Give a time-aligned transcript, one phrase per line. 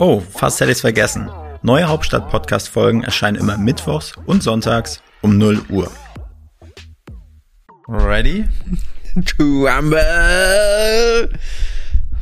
[0.00, 1.28] Oh, fast hätte ich's vergessen.
[1.62, 5.90] Neue Hauptstadt Podcast Folgen erscheinen immer mittwochs und sonntags um 0 Uhr.
[7.88, 8.44] Ready?
[9.26, 9.98] Trumble.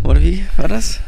[0.05, 1.01] Oder wie war das?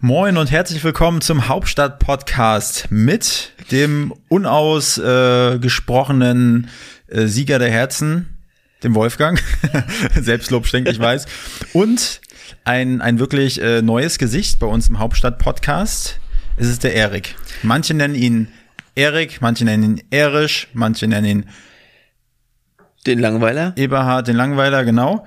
[0.00, 6.70] Moin und herzlich willkommen zum Hauptstadt Podcast mit dem unausgesprochenen
[7.08, 8.38] äh, Sieger der Herzen,
[8.82, 9.38] dem Wolfgang.
[10.14, 11.26] Selbstlob stinkt, ich weiß.
[11.74, 12.22] Und
[12.64, 16.20] ein, ein wirklich äh, neues Gesicht bei uns im Hauptstadt Podcast.
[16.56, 17.36] Es ist der Erik.
[17.62, 18.48] Manche nennen ihn
[18.94, 21.44] Erik, manche nennen ihn Erisch, manche nennen ihn
[23.06, 23.72] Den Langweiler?
[23.76, 25.26] Eberhard, den Langweiler, genau.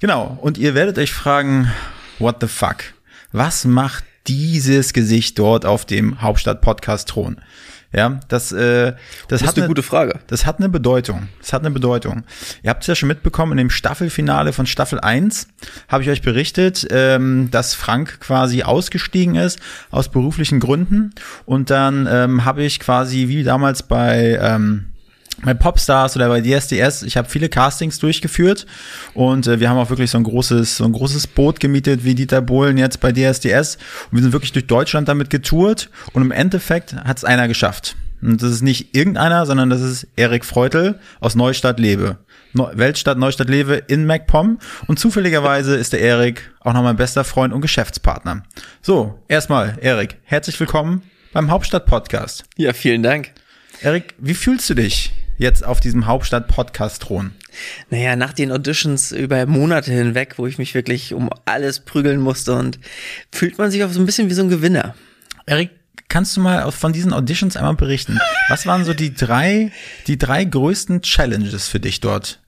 [0.00, 0.38] Genau.
[0.40, 1.70] Und ihr werdet euch fragen,
[2.18, 2.84] what the fuck?
[3.32, 7.40] Was macht dieses Gesicht dort auf dem Hauptstadt-Podcast-Thron?
[7.90, 8.92] Ja, das, äh,
[9.28, 10.20] das, Das hat eine gute Frage.
[10.26, 11.28] Das hat eine Bedeutung.
[11.40, 12.24] Das hat eine Bedeutung.
[12.62, 15.48] Ihr habt es ja schon mitbekommen, in dem Staffelfinale von Staffel 1
[15.88, 19.58] habe ich euch berichtet, ähm, dass Frank quasi ausgestiegen ist
[19.90, 21.14] aus beruflichen Gründen.
[21.46, 24.87] Und dann ähm, habe ich quasi wie damals bei ähm,
[25.42, 28.66] bei Popstars oder bei DSDS, ich habe viele Castings durchgeführt
[29.14, 32.14] und äh, wir haben auch wirklich so ein großes, so ein großes Boot gemietet wie
[32.14, 33.76] Dieter Bohlen jetzt bei DSDS
[34.10, 37.96] und wir sind wirklich durch Deutschland damit getourt und im Endeffekt hat es einer geschafft.
[38.20, 42.18] Und das ist nicht irgendeiner, sondern das ist Erik Freutel aus Neustadt Lebe.
[42.52, 44.58] Neu Weltstadt Neustadt Lebe in MacPom
[44.88, 48.42] und zufälligerweise ist der Erik auch noch mein bester Freund und Geschäftspartner.
[48.82, 51.02] So, erstmal Erik, herzlich willkommen
[51.32, 52.44] beim Hauptstadt Podcast.
[52.56, 53.32] Ja, vielen Dank.
[53.82, 57.32] Erik, wie fühlst du dich jetzt auf diesem Hauptstadt-Podcast-Thron?
[57.90, 62.54] Naja, nach den Auditions über Monate hinweg, wo ich mich wirklich um alles prügeln musste
[62.54, 62.78] und
[63.32, 64.94] fühlt man sich auch so ein bisschen wie so ein Gewinner.
[65.46, 65.70] Erik,
[66.08, 68.18] kannst du mal von diesen Auditions einmal berichten?
[68.48, 69.72] Was waren so die drei,
[70.06, 72.40] die drei größten Challenges für dich dort?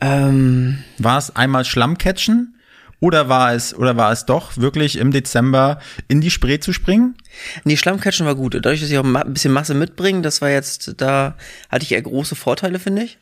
[0.00, 2.56] Ähm, War es einmal Schlammcatchen?
[3.02, 7.16] Oder war es, oder war es doch wirklich im Dezember in die Spree zu springen?
[7.64, 8.54] die Schlammcatchen war gut.
[8.54, 11.34] Dadurch, dass ich auch ein bisschen Masse mitbringe, das war jetzt, da
[11.68, 13.18] hatte ich eher große Vorteile, finde ich.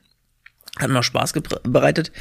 [0.79, 1.33] Hat mir auch Spaß
[1.63, 2.13] bereitet.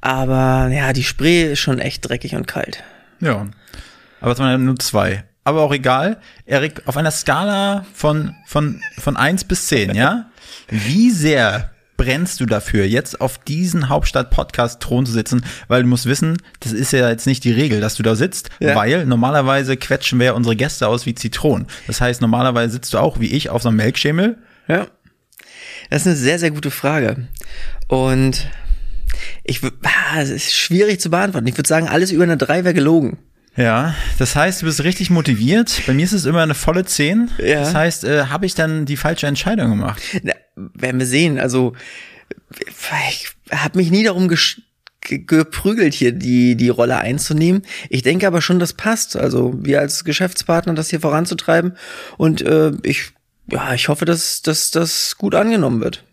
[0.00, 2.82] Aber ja, die Spree ist schon echt dreckig und kalt.
[3.20, 3.46] Ja.
[4.22, 5.24] Aber es waren ja nur zwei.
[5.44, 6.18] Aber auch egal.
[6.46, 10.30] Erik, auf einer Skala von, von, von eins bis zehn, ja?
[10.70, 15.44] Wie sehr brennst du dafür, jetzt auf diesen Hauptstadt-Podcast-Thron zu sitzen?
[15.68, 18.50] Weil du musst wissen, das ist ja jetzt nicht die Regel, dass du da sitzt,
[18.60, 18.74] Ja.
[18.74, 21.66] weil normalerweise quetschen wir ja unsere Gäste aus wie Zitronen.
[21.86, 24.38] Das heißt, normalerweise sitzt du auch wie ich auf so einem Melkschemel.
[24.68, 24.86] Ja.
[25.90, 27.28] Das ist eine sehr, sehr gute Frage.
[27.88, 28.48] Und
[29.44, 31.46] ich ah, es ist schwierig zu beantworten.
[31.46, 33.18] Ich würde sagen, alles über eine 3 wäre gelogen.
[33.56, 35.82] Ja, das heißt, du bist richtig motiviert.
[35.86, 37.30] Bei mir ist es immer eine volle 10.
[37.38, 37.60] Ja.
[37.60, 40.00] Das heißt, äh, habe ich dann die falsche Entscheidung gemacht?
[40.22, 41.38] Na, werden wir sehen.
[41.38, 41.74] Also,
[43.10, 44.28] ich habe mich nie darum
[45.00, 47.62] geprügelt, hier die, die Rolle einzunehmen.
[47.90, 49.16] Ich denke aber schon, das passt.
[49.16, 51.76] Also, wir als Geschäftspartner, das hier voranzutreiben.
[52.16, 53.10] Und äh, ich,
[53.50, 56.04] ja, ich hoffe, dass, dass das gut angenommen wird.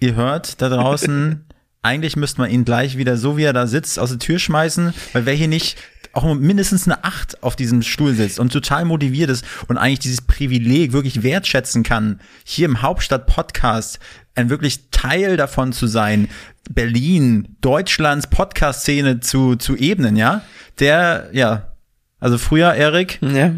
[0.00, 1.44] Ihr hört da draußen,
[1.82, 4.92] eigentlich müsste man ihn gleich wieder so wie er da sitzt aus der Tür schmeißen,
[5.12, 5.76] weil wer hier nicht
[6.14, 10.22] auch mindestens eine Acht auf diesem Stuhl sitzt und total motiviert ist und eigentlich dieses
[10.22, 13.98] Privileg wirklich wertschätzen kann, hier im Hauptstadt-Podcast
[14.34, 16.28] ein wirklich Teil davon zu sein,
[16.70, 20.42] Berlin, Deutschlands Podcast-Szene zu, zu ebnen, ja?
[20.80, 21.72] Der, ja,
[22.20, 23.52] also früher, Erik, Ja.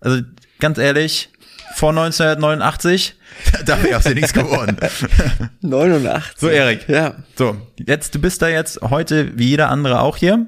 [0.00, 0.22] also
[0.60, 1.30] ganz ehrlich,
[1.74, 3.16] vor 1989,
[3.64, 4.76] da wäre aus dir nichts geworden.
[5.62, 6.34] 89.
[6.38, 6.88] So, Erik.
[6.88, 7.14] Ja.
[7.36, 10.46] So, jetzt, du bist da jetzt heute wie jeder andere auch hier.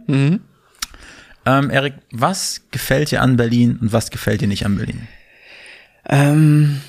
[1.46, 5.06] Ähm, Erik, was gefällt dir an Berlin und was gefällt dir nicht an Berlin?
[6.08, 6.80] Ähm,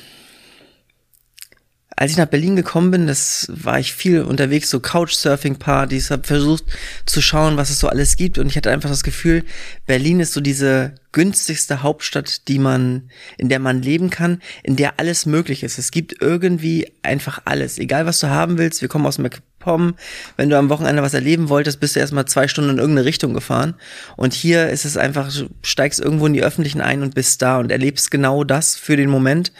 [1.98, 6.66] als ich nach Berlin gekommen bin, das war ich viel unterwegs, so Couchsurfing-Partys, habe versucht
[7.06, 9.44] zu schauen, was es so alles gibt und ich hatte einfach das Gefühl,
[9.86, 15.00] Berlin ist so diese günstigste Hauptstadt, die man, in der man leben kann, in der
[15.00, 15.78] alles möglich ist.
[15.78, 18.82] Es gibt irgendwie einfach alles, egal was du haben willst.
[18.82, 19.18] Wir kommen aus
[19.66, 19.96] MacPom.
[20.38, 23.34] Wenn du am Wochenende was erleben wolltest, bist du erstmal zwei Stunden in irgendeine Richtung
[23.34, 23.76] gefahren.
[24.16, 27.58] Und hier ist es einfach, du steigst irgendwo in die Öffentlichen ein und bist da
[27.60, 29.52] und erlebst genau das für den Moment.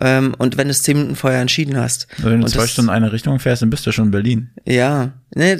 [0.00, 2.06] Ähm, und wenn du es zehn Minuten vorher entschieden hast.
[2.18, 4.10] Wenn du und zwei das- Stunden in eine Richtung fährst, dann bist du schon in
[4.10, 4.50] Berlin.
[4.66, 5.58] Ja, ne,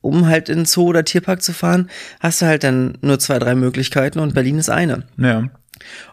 [0.00, 3.38] um halt in den Zoo oder Tierpark zu fahren, hast du halt dann nur zwei,
[3.38, 5.04] drei Möglichkeiten und Berlin ist eine.
[5.16, 5.48] Ja.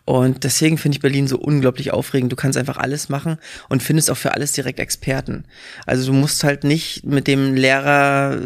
[0.05, 2.31] Und deswegen finde ich Berlin so unglaublich aufregend.
[2.31, 3.37] Du kannst einfach alles machen
[3.69, 5.45] und findest auch für alles direkt Experten.
[5.85, 8.39] Also du musst halt nicht mit dem Lehrer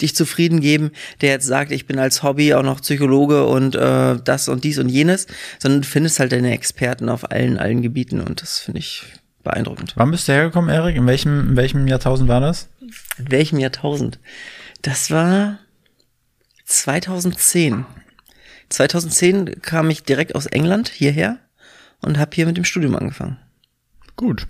[0.00, 0.90] dich zufrieden geben,
[1.20, 4.78] der jetzt sagt, ich bin als Hobby auch noch Psychologe und äh, das und dies
[4.78, 5.26] und jenes,
[5.58, 9.04] sondern du findest halt deine Experten auf allen, allen Gebieten und das finde ich
[9.42, 9.94] beeindruckend.
[9.96, 10.96] Wann bist du hergekommen, Erik?
[10.96, 12.68] In welchem, in welchem Jahrtausend war das?
[13.18, 14.18] In welchem Jahrtausend?
[14.82, 15.58] Das war
[16.64, 17.84] 2010.
[18.72, 21.38] 2010 kam ich direkt aus England hierher
[22.00, 23.38] und habe hier mit dem Studium angefangen.
[24.16, 24.46] Gut.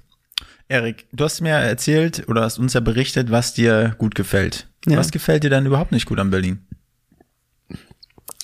[0.69, 4.69] Erik, du hast mir erzählt oder hast uns ja berichtet, was dir gut gefällt.
[4.87, 4.97] Ja.
[4.97, 6.65] Was gefällt dir denn überhaupt nicht gut an Berlin?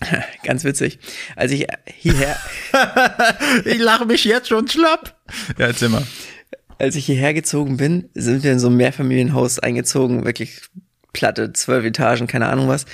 [0.44, 0.98] Ganz witzig.
[1.36, 2.36] Als ich hierher,
[3.64, 5.16] Ich lache mich jetzt schon schlapp.
[5.58, 6.06] Ja, erzähl mal.
[6.78, 10.60] als ich hierher gezogen bin, sind wir in so ein Mehrfamilienhaus eingezogen, wirklich
[11.12, 12.84] Platte, zwölf Etagen, keine Ahnung was.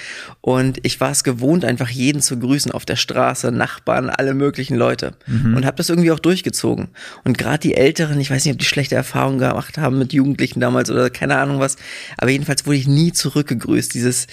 [0.41, 4.77] Und ich war es gewohnt, einfach jeden zu grüßen auf der Straße, Nachbarn, alle möglichen
[4.77, 5.13] Leute.
[5.57, 6.89] Und habe das irgendwie auch durchgezogen.
[7.25, 10.61] Und gerade die Älteren, ich weiß nicht, ob die schlechte Erfahrungen gemacht haben mit Jugendlichen
[10.61, 11.77] damals oder keine Ahnung was,
[12.17, 13.93] aber jedenfalls wurde ich nie zurückgegrüßt.
[13.95, 14.27] Dieses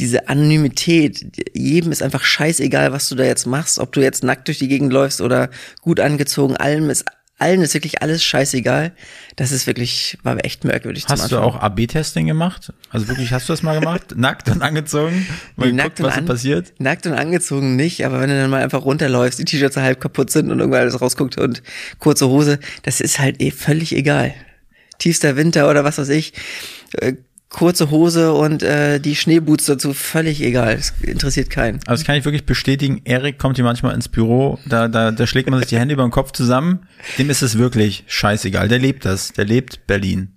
[0.00, 1.24] diese Anonymität,
[1.54, 4.66] jedem ist einfach scheißegal, was du da jetzt machst, ob du jetzt nackt durch die
[4.66, 5.50] Gegend läufst oder
[5.82, 7.04] gut angezogen, allem ist
[7.38, 8.92] allen ist wirklich alles scheißegal.
[9.36, 12.72] Das ist wirklich, war echt merkwürdig Hast du auch AB-Testing gemacht?
[12.90, 14.12] Also wirklich, hast du das mal gemacht?
[14.16, 15.26] Nackt und angezogen?
[15.56, 16.72] Mal Nee, geguckt, und was an- passiert?
[16.78, 20.30] Nackt und angezogen nicht, aber wenn du dann mal einfach runterläufst, die T-Shirts halb kaputt
[20.30, 21.62] sind und irgendwann alles rausguckt und
[21.98, 24.32] kurze Hose, das ist halt eh völlig egal.
[24.98, 26.32] Tiefster Winter oder was weiß ich,
[27.00, 27.14] äh,
[27.54, 30.74] kurze Hose und äh, die Schneeboots dazu, völlig egal.
[30.74, 31.76] Es interessiert keinen.
[31.86, 33.00] Also das kann ich wirklich bestätigen.
[33.04, 36.02] Erik kommt hier manchmal ins Büro, da, da, da schlägt man sich die Hände über
[36.02, 36.86] den Kopf zusammen.
[37.18, 38.68] Dem ist es wirklich scheißegal.
[38.68, 39.32] Der lebt das.
[39.32, 40.28] Der lebt Berlin.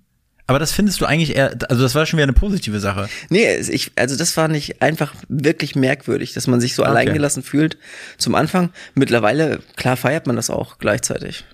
[0.46, 3.10] Aber das findest du eigentlich eher, also das war schon wieder eine positive Sache.
[3.28, 7.76] Nee, ich, also das war nicht einfach wirklich merkwürdig, dass man sich so alleingelassen fühlt
[8.16, 8.70] zum Anfang.
[8.94, 11.44] Mittlerweile, klar feiert man das auch gleichzeitig.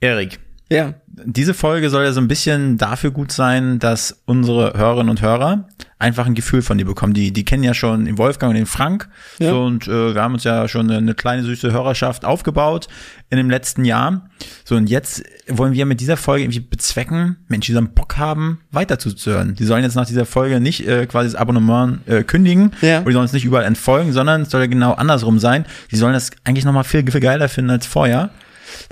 [0.00, 0.38] Erik,
[0.70, 0.94] Ja.
[1.24, 5.68] Diese Folge soll ja so ein bisschen dafür gut sein, dass unsere Hörerinnen und Hörer
[5.98, 7.12] einfach ein Gefühl von dir bekommen.
[7.12, 9.08] Die, die kennen ja schon den Wolfgang und den Frank.
[9.38, 9.50] Ja.
[9.50, 12.88] So, und äh, wir haben uns ja schon eine, eine kleine süße Hörerschaft aufgebaut
[13.28, 14.28] in dem letzten Jahr.
[14.64, 18.16] So, und jetzt wollen wir mit dieser Folge irgendwie bezwecken, Menschen, die so einen Bock
[18.16, 19.54] haben, weiter zuzuhören.
[19.54, 23.00] Die sollen jetzt nach dieser Folge nicht äh, quasi das Abonnement äh, kündigen Ja.
[23.00, 25.66] oder die sollen uns nicht überall entfolgen, sondern es soll ja genau andersrum sein.
[25.90, 28.30] Die sollen das eigentlich nochmal viel, viel geiler finden als vorher.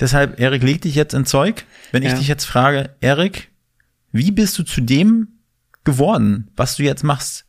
[0.00, 1.64] Deshalb, Erik, leg dich jetzt in Zeug.
[1.92, 2.18] Wenn ich Ja.
[2.18, 3.48] dich jetzt frage, Erik,
[4.12, 5.28] wie bist du zu dem
[5.84, 7.44] geworden, was du jetzt machst?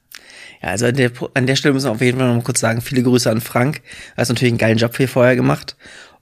[0.62, 2.60] Ja, also an der, an der Stelle müssen wir auf jeden Fall noch mal kurz
[2.60, 3.82] sagen, viele Grüße an Frank.
[4.16, 5.76] Er hat natürlich einen geilen Job hier vorher gemacht.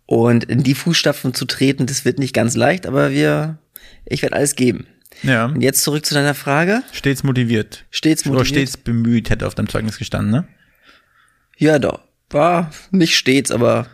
[0.05, 3.57] Und in die Fußstapfen zu treten, das wird nicht ganz leicht, aber wir,
[4.05, 4.87] ich werde alles geben.
[5.23, 5.45] Ja.
[5.47, 6.83] Und jetzt zurück zu deiner Frage.
[6.93, 7.85] Stets motiviert.
[7.89, 8.69] Stets Oder motiviert.
[8.69, 10.47] stets bemüht, hätte auf deinem Zeugnis gestanden, ne?
[11.57, 12.01] Ja, doch.
[12.29, 13.87] War nicht stets, aber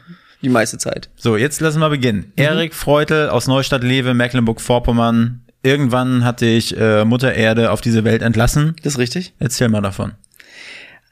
[0.44, 1.10] die meiste Zeit.
[1.16, 2.32] So, jetzt lassen wir beginnen.
[2.36, 5.42] Erik Freutel aus Neustadt-Lewe, Mecklenburg-Vorpommern.
[5.64, 8.76] Irgendwann hatte ich äh, Mutter Erde auf diese Welt entlassen.
[8.84, 9.34] Das ist richtig.
[9.40, 10.12] Erzähl mal davon.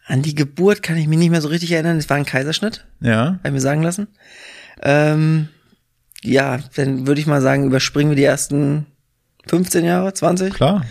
[0.05, 1.97] An die Geburt kann ich mich nicht mehr so richtig erinnern.
[1.97, 3.25] Es war ein Kaiserschnitt, Ja.
[3.25, 4.07] habe ich mir sagen lassen.
[4.83, 5.47] Ähm,
[6.21, 8.87] ja, dann würde ich mal sagen, überspringen wir die ersten
[9.47, 10.53] 15 Jahre, 20.
[10.53, 10.85] Klar.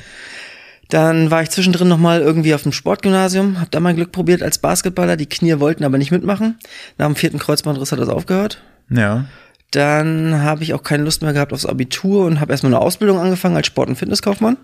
[0.91, 4.59] Dann war ich zwischendrin nochmal irgendwie auf dem Sportgymnasium, habe da mein Glück probiert als
[4.59, 5.17] Basketballer.
[5.17, 6.59] Die Knie wollten aber nicht mitmachen.
[6.99, 8.61] Nach dem vierten Kreuzbandriss hat das aufgehört.
[8.91, 9.27] Ja.
[9.71, 13.21] Dann habe ich auch keine Lust mehr gehabt aufs Abitur und habe erstmal eine Ausbildung
[13.21, 14.57] angefangen als Sport- und Fitnesskaufmann.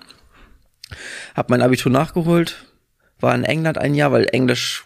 [1.37, 2.65] Habe mein Abitur nachgeholt,
[3.21, 4.85] war in England ein Jahr, weil Englisch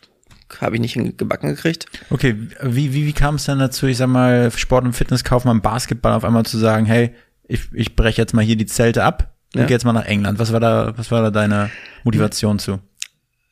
[0.61, 1.87] habe ich nicht gebacken gekriegt.
[2.11, 6.13] Okay, wie, wie, wie kam es dann dazu, ich sag mal, Sport- und Fitnesskaufmann, Basketball
[6.13, 7.15] auf einmal zu sagen, hey,
[7.49, 9.67] ich, ich breche jetzt mal hier die Zelte ab und Ja.
[9.67, 10.39] gehe jetzt mal nach England.
[10.39, 11.71] Was war da, was war da deine
[12.05, 12.79] Motivation zu?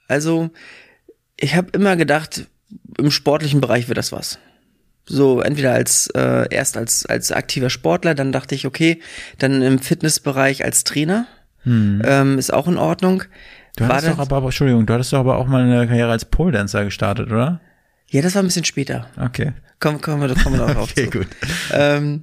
[0.08, 0.50] Also,
[1.36, 2.46] ich habe immer gedacht,
[2.98, 4.38] im sportlichen Bereich wird das was.
[5.06, 9.00] So, entweder als äh, erst als, als aktiver Sportler, dann dachte ich, okay,
[9.38, 11.26] dann im Fitnessbereich als Trainer.
[11.64, 13.22] Ähm, ist auch in Ordnung.
[13.22, 13.28] Hm.
[13.76, 16.10] Du War hattest doch das- aber, Entschuldigung, du hattest doch aber auch mal eine Karriere
[16.10, 17.60] als Pole Dancer gestartet, oder?
[18.10, 19.06] Ja, das war ein bisschen später.
[19.20, 19.52] Okay.
[19.78, 20.90] Kommen, kommen wir, kommen wir noch auf.
[20.92, 21.18] Okay, zu.
[21.18, 21.26] gut.
[21.72, 22.22] Ähm,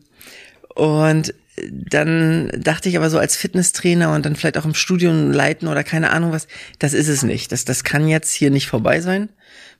[0.75, 1.34] und
[1.71, 5.83] dann dachte ich aber so als Fitnesstrainer und dann vielleicht auch im Studium leiten oder
[5.83, 6.47] keine Ahnung was,
[6.79, 7.51] das ist es nicht.
[7.51, 9.29] Das, das kann jetzt hier nicht vorbei sein.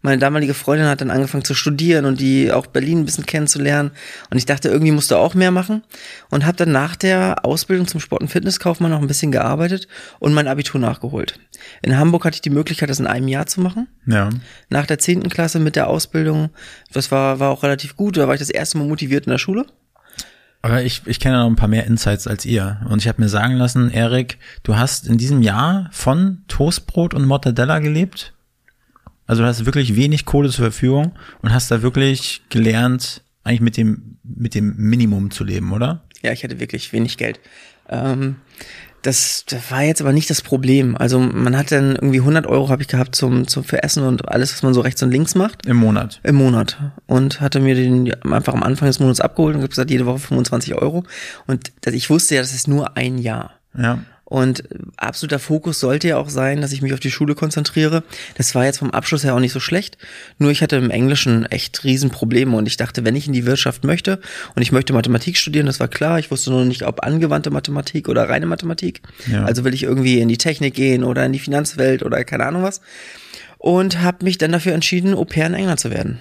[0.02, 3.92] Meine damalige Freundin hat dann angefangen zu studieren und die auch Berlin ein bisschen kennenzulernen.
[4.30, 5.84] Und ich dachte, irgendwie musst du auch mehr machen.
[6.30, 9.88] Und habe dann nach der Ausbildung zum Sport- und Fitnesskaufmann noch ein bisschen gearbeitet
[10.20, 11.40] und mein Abitur nachgeholt.
[11.82, 14.30] In Hamburg hatte ich die Möglichkeit, das in einem Jahr zu machen Ja.
[14.70, 16.52] nach der zehnten Klasse mit der Ausbildung.
[16.94, 18.18] Das war, war auch relativ gut.
[18.18, 19.66] Da war ich das erste Mal motiviert in der Schule.
[20.66, 22.82] Aber ich, ich kenne noch ein paar mehr Insights als ihr.
[22.90, 27.28] Und ich habe mir sagen lassen, Erik, du hast in diesem Jahr von Toastbrot und
[27.28, 28.34] Mortadella gelebt.
[29.28, 31.12] Also du hast wirklich wenig Kohle zur Verfügung
[31.44, 36.04] und hast da wirklich gelernt, eigentlich mit dem, mit dem Minimum zu leben, oder?
[36.24, 37.40] Ja, ich hatte wirklich wenig Geld.
[37.88, 38.38] Ähm,
[39.06, 40.96] das, das war jetzt aber nicht das Problem.
[40.98, 44.28] Also man hat dann irgendwie 100 Euro habe ich gehabt zum, zum für Essen und
[44.30, 45.66] alles, was man so rechts und links macht.
[45.66, 46.20] Im Monat.
[46.24, 46.78] Im Monat.
[47.06, 50.74] Und hatte mir den einfach am Anfang des Monats abgeholt und gesagt, jede Woche 25
[50.76, 51.04] Euro.
[51.46, 53.52] Und ich wusste ja, das ist nur ein Jahr.
[53.78, 54.00] Ja.
[54.36, 54.64] Und
[54.98, 58.04] absoluter Fokus sollte ja auch sein, dass ich mich auf die Schule konzentriere.
[58.38, 59.98] Das war jetzt vom Abschluss her auch nicht so schlecht.
[60.40, 63.86] Nur ich hatte im Englischen echt Riesenprobleme und ich dachte, wenn ich in die Wirtschaft
[63.86, 64.20] möchte
[64.54, 66.20] und ich möchte Mathematik studieren, das war klar.
[66.20, 69.04] Ich wusste nur nicht, ob angewandte Mathematik oder reine Mathematik.
[69.32, 69.46] Ja.
[69.46, 72.62] Also will ich irgendwie in die Technik gehen oder in die Finanzwelt oder keine Ahnung
[72.64, 72.82] was.
[73.58, 76.20] Und habe mich dann dafür entschieden, Au pair in England zu werden.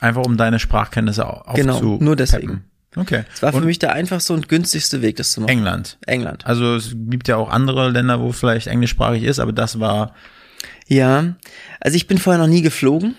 [0.00, 2.04] Einfach um deine Sprachkenntnisse au- Genau, aufzupeppen.
[2.04, 2.64] nur deswegen.
[2.96, 3.24] Okay.
[3.34, 5.50] Es war für Und mich der einfachste und günstigste Weg, das zu machen.
[5.50, 5.98] England.
[6.06, 6.46] England.
[6.46, 10.14] Also es gibt ja auch andere Länder, wo vielleicht englischsprachig ist, aber das war
[10.86, 11.34] Ja,
[11.80, 13.14] also ich bin vorher noch nie geflogen,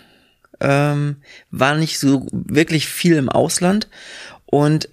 [0.62, 1.17] ähm,
[1.51, 3.88] war nicht so wirklich viel im Ausland
[4.46, 4.88] und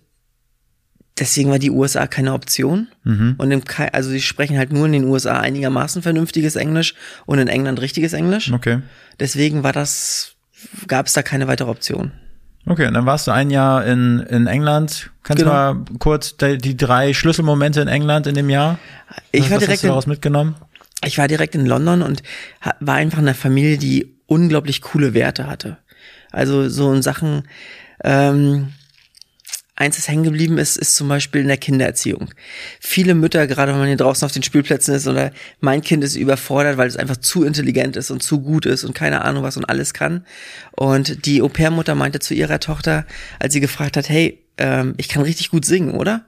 [1.18, 2.88] deswegen war die USA keine Option.
[3.04, 6.94] Und im, Ke- also sie sprechen halt nur in den USA einigermaßen vernünftiges Englisch
[7.26, 8.50] und in England richtiges Englisch.
[8.52, 8.80] okay.
[9.20, 10.34] Deswegen war das,
[10.88, 12.12] gab es da keine weitere Option.
[12.66, 15.11] Okay, und dann warst du ein Jahr in, in England.
[15.25, 15.73] Kannst Genau.
[15.73, 18.78] du mal kurz die, die drei Schlüsselmomente in England in dem Jahr?
[19.33, 20.54] Ich was, war was direkt hast du in, daraus mitgenommen?
[21.04, 22.23] ich war direkt in London und
[22.78, 25.78] war einfach in einer Familie, die unglaublich coole Werte hatte.
[26.31, 27.42] Also so in Sachen,
[28.04, 28.73] ähm,
[29.82, 32.30] eins, das hängen geblieben ist, ist zum Beispiel in der Kindererziehung.
[32.78, 36.14] Viele Mütter, gerade wenn man hier draußen auf den Spielplätzen ist oder mein Kind ist
[36.14, 39.56] überfordert, weil es einfach zu intelligent ist und zu gut ist und keine Ahnung was
[39.56, 40.24] und alles kann.
[40.76, 43.06] Und die Au-pair-Mutter meinte zu ihrer Tochter,
[43.40, 46.24] als sie gefragt hat, hey, ähm, ich kann richtig gut singen, oder?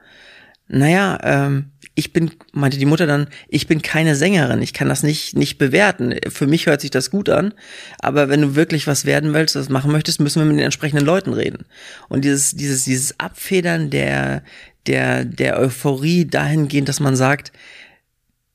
[0.69, 5.03] Naja, ähm, ich bin, meinte die Mutter dann, ich bin keine Sängerin, ich kann das
[5.03, 6.15] nicht, nicht bewerten.
[6.29, 7.55] Für mich hört sich das gut an,
[8.01, 11.05] aber wenn du wirklich was werden willst, was machen möchtest, müssen wir mit den entsprechenden
[11.05, 11.67] Leuten reden.
[12.09, 14.43] Und dieses, dieses, dieses Abfedern der,
[14.87, 17.53] der, der Euphorie dahingehend, dass man sagt,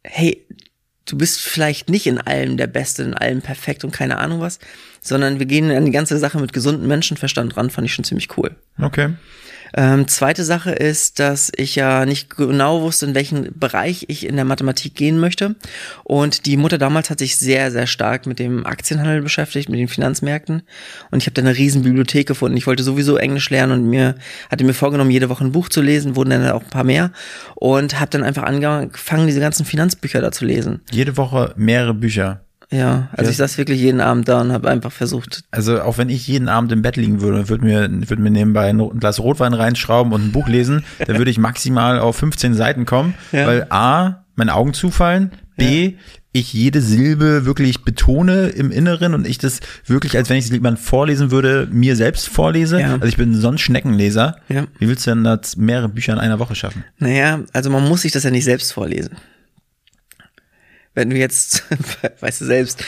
[0.04, 0.46] hey,
[1.06, 4.60] du bist vielleicht nicht in allem der Beste, in allem perfekt und keine Ahnung was,
[5.02, 8.38] sondern wir gehen an die ganze Sache mit gesundem Menschenverstand ran, fand ich schon ziemlich
[8.38, 8.56] cool.
[8.80, 9.14] Okay.
[9.76, 14.36] Ähm, zweite Sache ist, dass ich ja nicht genau wusste, in welchen Bereich ich in
[14.36, 15.56] der Mathematik gehen möchte.
[16.04, 19.88] Und die Mutter damals hat sich sehr, sehr stark mit dem Aktienhandel beschäftigt, mit den
[19.88, 20.64] Finanzmärkten.
[21.12, 22.58] Und ich habe da eine riesen Bibliothek gefunden.
[22.58, 24.16] Ich wollte sowieso Englisch lernen und mir
[24.50, 27.12] hatte mir vorgenommen, jede Woche ein Buch zu lesen, wurden dann auch ein paar mehr.
[27.56, 30.82] Und habe dann einfach angefangen, diese ganzen Finanzbücher da zu lesen.
[30.92, 32.42] Jede Woche mehrere Bücher.
[32.72, 33.32] Ja, also Ja.
[33.32, 36.48] ich saß wirklich jeden Abend da und habe einfach versucht, Also auch wenn ich jeden
[36.50, 40.26] Abend im Bett liegen würde, würde mir, würde mir nebenbei ein Glas Rotwein reinschrauben und
[40.28, 43.48] ein Buch lesen, dann würde ich maximal auf 15 Seiten kommen, Ja.
[43.48, 45.96] weil A, meine Augen zufallen, B,
[46.32, 50.52] ich jede Silbe wirklich betone im Inneren und ich das wirklich, als wenn ich es
[50.52, 52.80] jemand vorlesen würde, mir selbst vorlese.
[52.80, 52.94] Ja.
[52.94, 54.38] Also ich bin so ein Schneckenleser.
[54.48, 54.68] Ja.
[54.78, 56.84] Wie willst du denn das mehrere Bücher in einer Woche schaffen?
[57.00, 59.16] Naja, also man muss sich das ja nicht selbst vorlesen.
[61.00, 61.64] Wenn du jetzt,
[62.20, 62.84] weißt du selbst,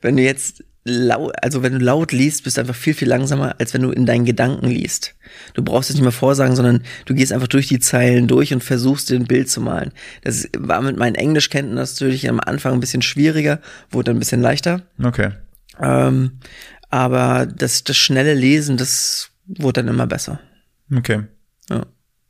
[0.00, 3.54] wenn du jetzt laut, also wenn du laut liest, bist du einfach viel, viel langsamer,
[3.60, 5.14] als wenn du in deinen Gedanken liest.
[5.54, 8.64] Du brauchst es nicht mehr vorsagen, sondern du gehst einfach durch die Zeilen durch und
[8.64, 9.92] versuchst dir ein Bild zu malen.
[10.24, 13.60] Das war mit meinen Englischkenntnissen natürlich am Anfang ein bisschen schwieriger,
[13.92, 14.82] wurde dann ein bisschen leichter.
[15.00, 15.30] Okay.
[15.80, 16.40] Ähm,
[16.90, 20.40] aber das, das schnelle Lesen, das wurde dann immer besser.
[20.92, 21.22] Okay.
[21.70, 21.86] Ja.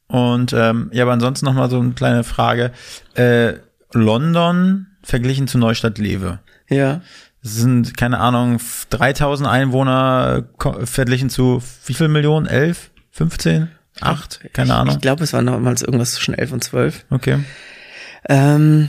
[0.08, 2.72] Und ähm, ja, aber ansonsten noch mal so eine kleine Frage.
[3.14, 3.54] Äh,
[3.94, 6.40] London verglichen zu Neustadt-Lewe.
[6.68, 7.00] Ja.
[7.42, 12.47] Es sind, keine Ahnung, 3000 Einwohner äh, verglichen zu wie viel Millionen?
[12.47, 12.90] 11?
[13.11, 13.68] 15?
[14.00, 14.40] 8?
[14.52, 14.94] Keine Ahnung.
[14.94, 17.04] Ich glaube, es war damals irgendwas zwischen 11 und 12.
[17.11, 17.40] Okay.
[18.28, 18.88] Ähm,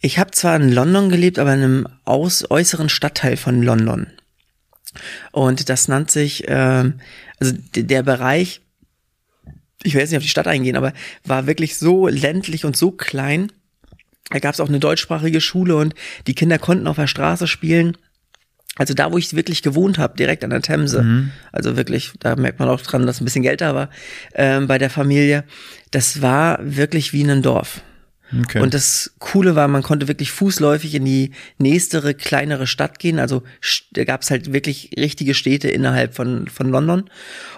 [0.00, 4.06] ich habe zwar in London gelebt, aber in einem aus, äußeren Stadtteil von London.
[5.32, 7.00] Und das nannt sich, ähm,
[7.38, 8.60] also der Bereich,
[9.82, 10.92] ich will jetzt nicht auf die Stadt eingehen, aber
[11.24, 13.52] war wirklich so ländlich und so klein.
[14.30, 15.94] Da gab es auch eine deutschsprachige Schule und
[16.26, 17.96] die Kinder konnten auf der Straße spielen.
[18.76, 21.00] Also da, wo ich wirklich gewohnt habe, direkt an der Themse.
[21.50, 23.90] Also wirklich, da merkt man auch dran, dass ein bisschen Geld da war
[24.34, 25.44] ähm, bei der Familie.
[25.90, 27.80] Das war wirklich wie ein Dorf.
[28.42, 28.60] Okay.
[28.60, 33.18] Und das Coole war, man konnte wirklich fußläufig in die nächstere, kleinere Stadt gehen.
[33.18, 33.42] Also
[33.92, 37.10] da gab es halt wirklich richtige Städte innerhalb von, von London.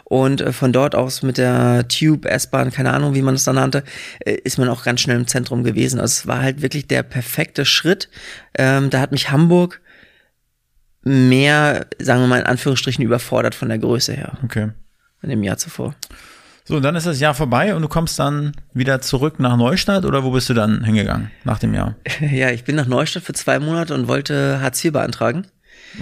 [0.05, 3.55] Und äh, von dort aus mit der Tube, S-Bahn, keine Ahnung, wie man es dann
[3.55, 3.85] nannte,
[4.21, 6.01] äh, ist man auch ganz schnell im Zentrum gewesen.
[6.01, 8.09] Also es war halt wirklich der perfekte Schritt.
[8.55, 9.81] Ähm, da hat mich Hamburg
[11.03, 14.71] mehr, sagen wir mal in Anführungsstrichen, überfordert von der Größe her okay.
[15.23, 15.95] in dem Jahr zuvor.
[16.71, 20.05] So, und dann ist das Jahr vorbei und du kommst dann wieder zurück nach Neustadt
[20.05, 21.97] oder wo bist du dann hingegangen nach dem Jahr?
[22.21, 25.47] Ja, ich bin nach Neustadt für zwei Monate und wollte Hartz IV beantragen.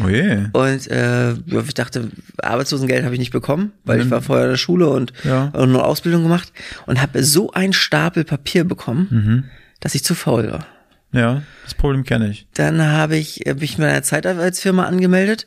[0.04, 0.44] Oh je.
[0.52, 2.08] Und äh, ich dachte,
[2.42, 5.44] Arbeitslosengeld habe ich nicht bekommen, weil ich war vorher in der Schule und, Ja.
[5.54, 6.52] und eine Ausbildung gemacht
[6.86, 9.48] und habe so einen Stapel Papier bekommen,
[9.80, 10.66] dass ich zu faul war.
[11.12, 12.46] Ja, das Problem kenne ich.
[12.54, 15.46] Dann habe ich äh, mich bei einer Zeitarbeitsfirma angemeldet.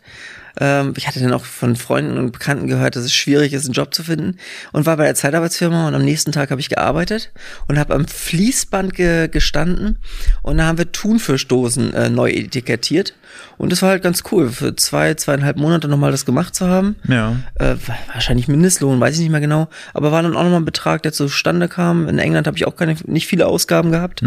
[0.60, 3.74] Ähm, ich hatte dann auch von Freunden und Bekannten gehört, dass es schwierig ist, einen
[3.74, 4.38] Job zu finden
[4.74, 7.32] und war bei der Zeitarbeitsfirma und am nächsten Tag habe ich gearbeitet
[7.68, 10.00] und habe am Fließband ge gestanden
[10.42, 13.14] und da haben wir Thunfischdosen äh, neu etikettiert
[13.58, 16.98] und das war halt ganz cool, für zwei, zweieinhalb Monate nochmal das gemacht zu haben.
[17.08, 17.38] Ja.
[17.56, 20.66] Äh, wa- wahrscheinlich Mindestlohn, weiß ich nicht mehr genau, aber war dann auch nochmal ein
[20.66, 22.10] Betrag, der zustande kam.
[22.10, 24.22] In England habe ich auch keine, nicht viele Ausgaben gehabt.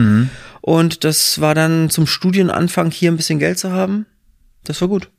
[0.67, 4.07] Und das war dann zum Studienanfang hier ein bisschen Geld zu haben.
[4.65, 5.11] Das war gut.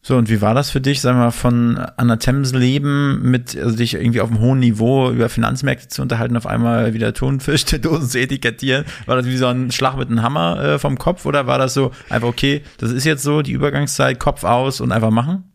[0.00, 3.20] So, und wie war das für dich, sagen wir mal, von an der Themse leben,
[3.28, 7.12] mit, also dich irgendwie auf einem hohen Niveau über Finanzmärkte zu unterhalten, auf einmal wieder
[7.12, 8.84] Thunfischdosen zu etikettieren?
[9.06, 11.74] War das wie so ein Schlag mit einem Hammer äh, vom Kopf oder war das
[11.74, 15.50] so einfach, okay, das ist jetzt so die Übergangszeit, Kopf aus und einfach machen?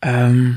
[0.00, 0.56] Ähm,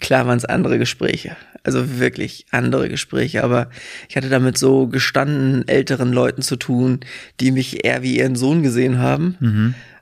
[0.00, 1.36] klar waren es andere Gespräche.
[1.62, 3.42] Also wirklich andere Gespräche.
[3.42, 3.70] Aber
[4.08, 7.00] ich hatte damit so gestandenen älteren Leuten zu tun,
[7.40, 9.36] die mich eher wie ihren Sohn gesehen haben.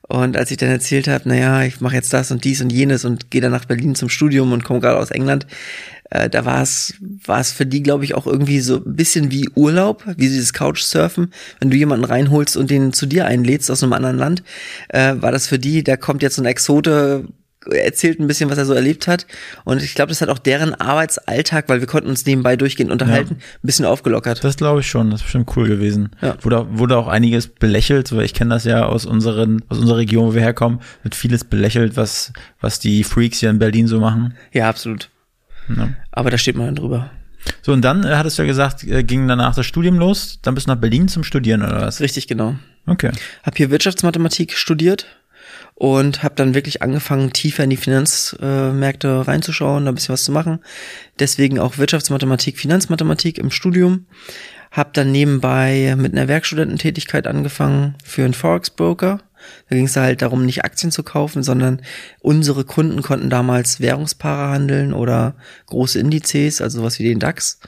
[0.08, 3.04] Und als ich dann erzählt habe, naja, ich mache jetzt das und dies und jenes
[3.04, 5.46] und gehe dann nach Berlin zum Studium und komme gerade aus England,
[6.10, 6.94] äh, da war es
[7.24, 10.52] war es für die, glaube ich, auch irgendwie so ein bisschen wie Urlaub, wie dieses
[10.52, 11.32] Couchsurfen.
[11.60, 14.42] Wenn du jemanden reinholst und den zu dir einlädst aus einem anderen Land,
[14.88, 17.24] äh, war das für die, da kommt jetzt so ein Exote,
[17.70, 19.26] erzählt ein bisschen, was er so erlebt hat.
[19.64, 23.34] Und ich glaube, das hat auch deren Arbeitsalltag, weil wir konnten uns nebenbei durchgehend unterhalten,
[23.36, 24.42] ein bisschen aufgelockert.
[24.42, 26.10] Das glaube ich schon, das ist bestimmt cool gewesen.
[26.20, 26.36] Ja.
[26.42, 29.98] Wurde, auch- wurde auch einiges belächelt, weil ich kenne das ja aus unseren, aus unserer
[29.98, 34.00] Region, wo wir herkommen, wird vieles belächelt, was, was die Freaks hier in Berlin so
[34.00, 34.34] machen.
[34.52, 35.10] Ja, absolut.
[35.74, 35.90] Ja.
[36.10, 37.10] Aber da steht man dann drüber.
[37.60, 40.54] So, und dann äh, hattest du ja gesagt, äh, ging danach das Studium los, dann
[40.54, 42.00] bist du nach Berlin zum Studieren oder was?
[42.00, 42.54] Richtig genau.
[42.86, 43.10] Okay.
[43.44, 45.06] Habe hier Wirtschaftsmathematik studiert
[45.74, 50.32] und habe dann wirklich angefangen, tiefer in die Finanzmärkte reinzuschauen, da ein bisschen was zu
[50.32, 50.60] machen.
[51.18, 54.06] Deswegen auch Wirtschaftsmathematik, Finanzmathematik im Studium.
[54.70, 59.20] Habe dann nebenbei mit einer Werkstudententätigkeit angefangen für einen Forex-Broker.
[59.68, 61.82] Da ging es halt darum, nicht Aktien zu kaufen, sondern
[62.20, 65.34] unsere Kunden konnten damals Währungspaare handeln oder
[65.66, 67.58] große Indizes, also sowas wie den DAX.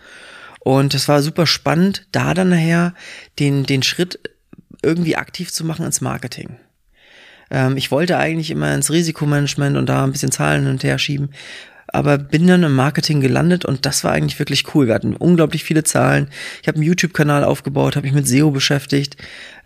[0.61, 2.95] Und es war super spannend, da dann nachher
[3.39, 4.19] den, den Schritt
[4.83, 6.57] irgendwie aktiv zu machen ins Marketing.
[7.55, 10.99] Ähm, ich wollte eigentlich immer ins Risikomanagement und da ein bisschen Zahlen hin und her
[10.99, 11.31] schieben,
[11.87, 14.89] aber bin dann im Marketing gelandet und das war eigentlich wirklich cool.
[14.89, 16.27] Wir hatten unglaublich viele Zahlen.
[16.61, 19.17] Ich habe einen YouTube-Kanal aufgebaut, habe mich mit SEO beschäftigt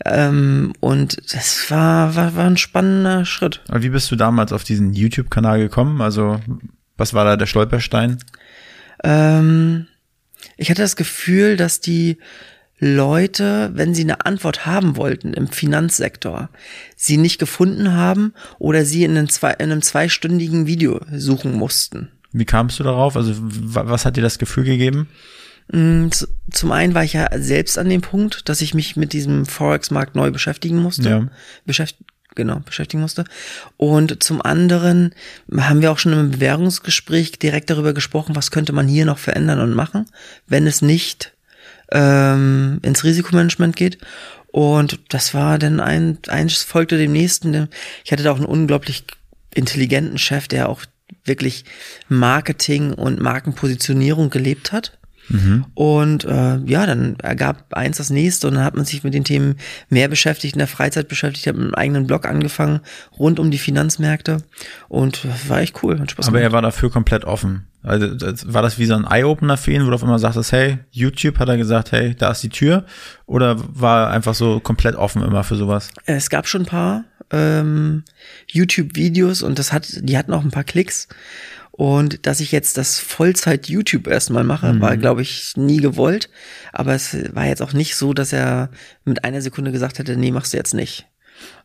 [0.05, 3.61] ähm, und das war, war, war ein spannender Schritt.
[3.67, 6.01] Aber wie bist du damals auf diesen YouTube-Kanal gekommen?
[6.01, 6.39] Also,
[6.95, 8.19] was war da der Stolperstein?
[9.03, 9.87] Ähm,
[10.57, 12.19] ich hatte das Gefühl, dass die
[12.79, 16.49] Leute, wenn sie eine Antwort haben wollten im Finanzsektor,
[16.95, 22.09] sie nicht gefunden haben oder sie in einem, zwei, in einem zweistündigen Video suchen mussten.
[22.31, 23.15] Wie kamst du darauf?
[23.17, 25.09] Also, wa- was hat dir das Gefühl gegeben?
[25.71, 26.07] Mm,
[26.51, 30.15] Zum einen war ich ja selbst an dem Punkt, dass ich mich mit diesem Forex-Markt
[30.15, 31.09] neu beschäftigen musste.
[31.09, 31.27] Ja.
[31.65, 31.97] Beschäft
[32.35, 33.25] genau, beschäftigen musste.
[33.77, 35.13] Und zum anderen
[35.55, 39.59] haben wir auch schon im Bewerbungsgespräch direkt darüber gesprochen, was könnte man hier noch verändern
[39.59, 40.05] und machen,
[40.47, 41.33] wenn es nicht
[41.91, 43.97] ähm, ins Risikomanagement geht.
[44.47, 47.69] Und das war dann ein, eins folgte dem nächsten.
[48.03, 49.05] Ich hatte da auch einen unglaublich
[49.53, 50.83] intelligenten Chef, der auch
[51.23, 51.65] wirklich
[52.07, 54.98] Marketing und Markenpositionierung gelebt hat.
[55.75, 59.23] Und äh, ja, dann ergab eins das nächste und dann hat man sich mit den
[59.23, 59.55] Themen
[59.89, 62.79] mehr beschäftigt, in der Freizeit beschäftigt, habe einen eigenen Blog angefangen
[63.17, 64.43] rund um die Finanzmärkte
[64.87, 66.53] und das war echt cool, hat Spaß Aber er gemacht.
[66.53, 67.67] war dafür komplett offen.
[67.83, 70.51] Also, das, war das wie so ein Eye-Opener für ihn, wo du auf einmal sagtest,
[70.51, 72.85] hey, YouTube hat er gesagt, hey, da ist die Tür?
[73.25, 75.89] Oder war er einfach so komplett offen immer für sowas?
[76.05, 78.03] Es gab schon ein paar ähm,
[78.47, 81.07] YouTube-Videos und das hat, die hatten auch ein paar Klicks.
[81.79, 86.29] Und dass ich jetzt das Vollzeit-YouTube erstmal mache, war, glaube ich, nie gewollt.
[86.73, 88.69] Aber es war jetzt auch nicht so, dass er
[89.05, 91.07] mit einer Sekunde gesagt hätte, nee, machst du jetzt nicht.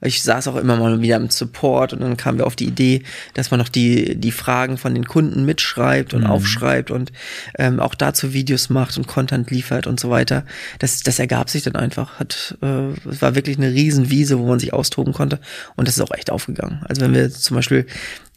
[0.00, 3.02] Ich saß auch immer mal wieder im Support und dann kamen wir auf die Idee,
[3.32, 7.10] dass man noch die, die Fragen von den Kunden mitschreibt und aufschreibt und
[7.58, 10.44] ähm, auch dazu Videos macht und Content liefert und so weiter.
[10.78, 12.20] Das, das ergab sich dann einfach.
[12.20, 15.40] Hat, äh, es war wirklich eine Riesenwiese, wo man sich austoben konnte
[15.74, 16.84] und das ist auch echt aufgegangen.
[16.88, 17.86] Also wenn wir zum Beispiel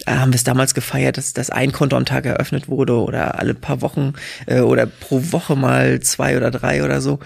[0.07, 3.53] haben wir es damals gefeiert, dass, dass ein Konto am Tag eröffnet wurde oder alle
[3.53, 4.13] paar Wochen
[4.45, 7.19] äh, oder pro Woche mal zwei oder drei oder so.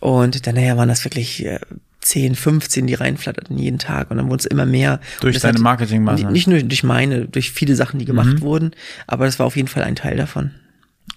[0.00, 1.60] Und dann nachher waren das wirklich äh,
[2.00, 5.00] 10, 15, die reinflatterten jeden Tag und dann wurden es immer mehr.
[5.20, 6.32] Durch deine Marketingmaßnahmen.
[6.32, 8.72] Nicht nur durch meine, durch viele Sachen, die gemacht wurden,
[9.06, 10.52] aber das war auf jeden Fall ein Teil davon.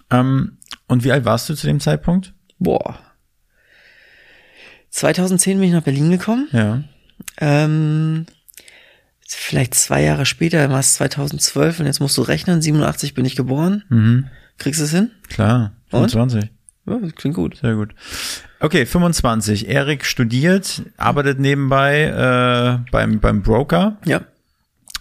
[0.09, 2.33] Ähm, und wie alt warst du zu dem Zeitpunkt?
[2.57, 2.99] Boah.
[4.89, 6.47] 2010 bin ich nach Berlin gekommen.
[6.51, 6.83] Ja.
[7.39, 8.25] Ähm,
[9.35, 13.35] vielleicht zwei Jahre später, war es 2012 und jetzt musst du rechnen, 87 bin ich
[13.35, 13.83] geboren.
[13.89, 14.27] Mhm.
[14.57, 15.11] Kriegst du es hin?
[15.29, 15.73] Klar.
[15.91, 16.11] Und?
[16.11, 16.49] 25.
[16.85, 17.57] Ja, klingt gut.
[17.57, 17.93] Sehr gut.
[18.59, 19.67] Okay, 25.
[19.69, 22.03] Erik studiert, arbeitet nebenbei
[22.85, 24.21] äh, beim, beim Broker Ja.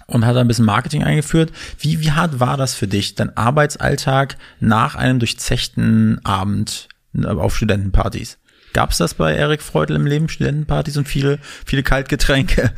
[0.06, 1.50] und hat da ein bisschen Marketing eingeführt.
[1.80, 7.56] Wie, wie hart war das für dich, dein Arbeitsalltag nach einem durchzechten Abend äh, auf
[7.56, 8.38] Studentenpartys?
[8.74, 12.70] Gab es das bei Erik Freudel im Leben, Studentenpartys und viele, viele Kaltgetränke?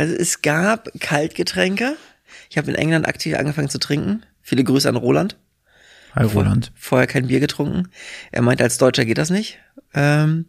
[0.00, 1.94] Also es gab Kaltgetränke.
[2.48, 4.22] Ich habe in England aktiv angefangen zu trinken.
[4.40, 5.36] Viele Grüße an Roland.
[6.14, 6.72] Hi Roland.
[6.74, 7.90] Vorher kein Bier getrunken.
[8.32, 9.58] Er meinte, als Deutscher geht das nicht.
[9.92, 10.46] Ähm,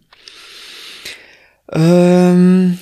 [1.70, 2.80] ähm,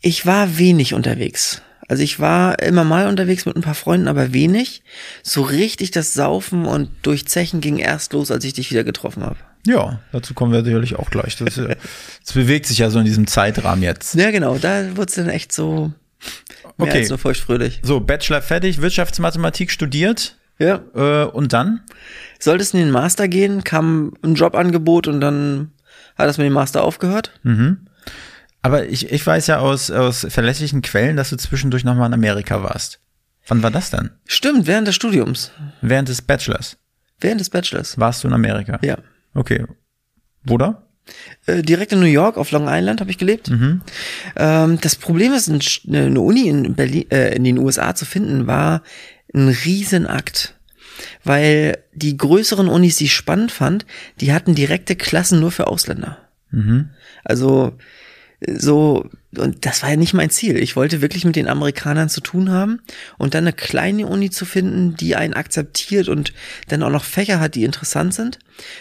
[0.00, 1.62] ich war wenig unterwegs.
[1.86, 4.82] Also ich war immer mal unterwegs mit ein paar Freunden, aber wenig.
[5.22, 9.36] So richtig das Saufen und Durchzechen ging erst los, als ich dich wieder getroffen habe.
[9.64, 11.36] Ja, dazu kommen wir sicherlich auch gleich.
[11.36, 11.76] Das, äh,
[12.24, 14.16] das bewegt sich ja so in diesem Zeitrahmen jetzt.
[14.16, 15.92] Ja, genau, da wurde es dann echt so
[16.78, 16.98] mehr Okay.
[17.00, 17.80] als nur feuchtfröhlich.
[17.82, 20.80] So, Bachelor fertig, Wirtschaftsmathematik studiert Ja.
[20.94, 21.80] äh, und dann?
[22.38, 25.72] Solltest in den Master gehen, kam ein Jobangebot und dann
[26.16, 27.38] hat das mit dem Master aufgehört.
[28.62, 32.62] Aber ich, ich weiß ja aus, aus verlässlichen Quellen, dass du zwischendurch nochmal in Amerika
[32.62, 33.00] warst.
[33.46, 34.10] Wann war das denn?
[34.26, 35.52] Stimmt, während des Studiums.
[35.80, 36.76] Während des Bachelors
[37.20, 37.98] Während des Bachelors.
[37.98, 38.78] warst du in Amerika?
[38.82, 38.98] Ja.
[39.34, 39.64] Okay.
[40.44, 40.82] Wo da?
[41.46, 43.50] Äh, direkt in New York, auf Long Island habe ich gelebt.
[44.36, 48.46] Ähm, das Problem ist, Sch- eine Uni in Berlin, äh, in den USA zu finden,
[48.46, 48.82] war
[49.34, 50.54] ein Riesenakt.
[51.22, 53.86] Weil die größeren Unis, die ich spannend fand,
[54.20, 56.28] die hatten direkte Klassen nur für Ausländer.
[57.24, 57.76] Also
[58.46, 60.56] so, und das war ja nicht mein Ziel.
[60.56, 62.80] Ich wollte wirklich mit den Amerikanern zu tun haben
[63.18, 66.32] und dann eine kleine Uni zu finden, die einen akzeptiert und
[66.68, 68.38] dann auch noch Fächer hat, die interessant sind,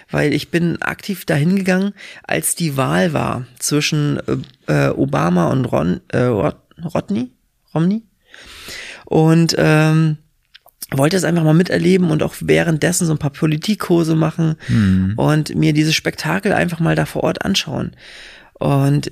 [0.10, 4.20] weil ich bin aktiv dahin gegangen, als die Wahl war zwischen
[4.68, 6.56] äh, äh, Obama und Ron, äh, Rod,
[6.94, 7.32] Rodney,
[7.74, 8.04] Romney
[9.06, 10.18] und ähm,
[10.92, 14.56] wollte es einfach mal miterleben und auch währenddessen so ein paar Politikkurse machen
[15.18, 17.92] und mir dieses Spektakel einfach mal da vor Ort anschauen.
[18.54, 19.12] Und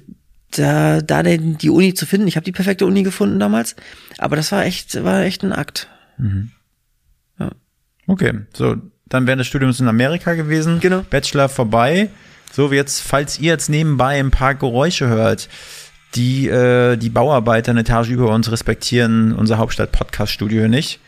[0.57, 3.75] da, da denn die Uni zu finden, ich habe die perfekte Uni gefunden damals,
[4.17, 5.89] aber das war echt, war echt ein Akt.
[8.07, 8.75] Okay, so,
[9.07, 10.79] dann während des Studiums in Amerika gewesen.
[10.79, 11.03] Genau.
[11.09, 12.09] Bachelor vorbei.
[12.51, 15.49] So, wie jetzt, falls ihr jetzt nebenbei ein paar Geräusche hört,
[16.13, 20.99] die, äh, die Bauarbeiter eine Etage über uns respektieren unser Hauptstadt-Podcast-Studio nicht.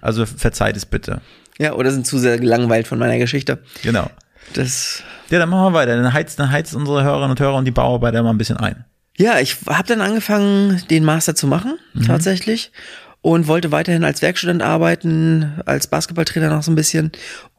[0.00, 1.20] Also verzeiht es bitte.
[1.58, 3.58] Ja, oder sind zu sehr gelangweilt von meiner Geschichte.
[3.82, 4.10] Genau.
[4.54, 6.00] Das, Ja, dann machen wir weiter.
[6.00, 8.84] Dann heizt, dann heizt unsere Hörerinnen und Hörer und die Bauarbeiter mal ein bisschen ein.
[9.18, 11.74] Ja, ich habe dann angefangen, den Master zu machen,
[12.06, 12.72] tatsächlich.
[13.20, 17.10] Und wollte weiterhin als Werkstudent arbeiten, als Basketballtrainer noch so ein bisschen.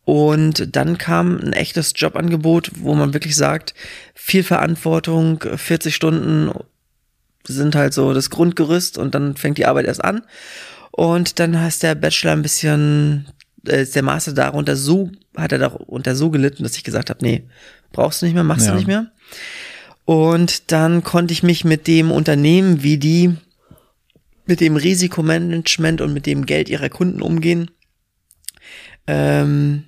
[0.05, 3.73] Und dann kam ein echtes Jobangebot, wo man wirklich sagt,
[4.15, 6.49] viel Verantwortung, 40 Stunden
[7.45, 10.21] sind halt so das Grundgerüst und dann fängt die Arbeit erst an.
[10.91, 13.27] Und dann heißt der Bachelor ein bisschen,
[13.67, 17.19] äh, ist der Master darunter so, hat er darunter so gelitten, dass ich gesagt habe,
[17.23, 17.43] nee,
[17.91, 18.71] brauchst du nicht mehr, machst Ja.
[18.71, 19.07] du nicht mehr.
[20.09, 23.37] Und dann konnte ich mich mit dem Unternehmen, wie die
[24.47, 27.69] mit dem Risikomanagement und mit dem Geld ihrer Kunden umgehen,
[29.05, 29.83] ähm,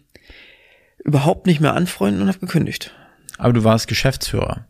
[1.03, 2.93] überhaupt nicht mehr anfreunden und habe gekündigt.
[3.39, 4.67] Aber du warst Geschäftsführer.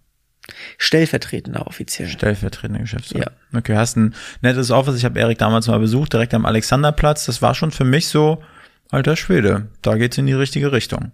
[0.77, 2.07] Stellvertretender offiziell.
[2.07, 3.33] Stellvertretender Geschäftsführer.
[3.53, 4.95] Okay, hast ein nettes Office.
[4.95, 7.25] Ich habe Erik damals mal besucht, direkt am Alexanderplatz.
[7.25, 8.41] Das war schon für mich so,
[8.91, 11.13] alter Schwede, da geht's in die richtige Richtung.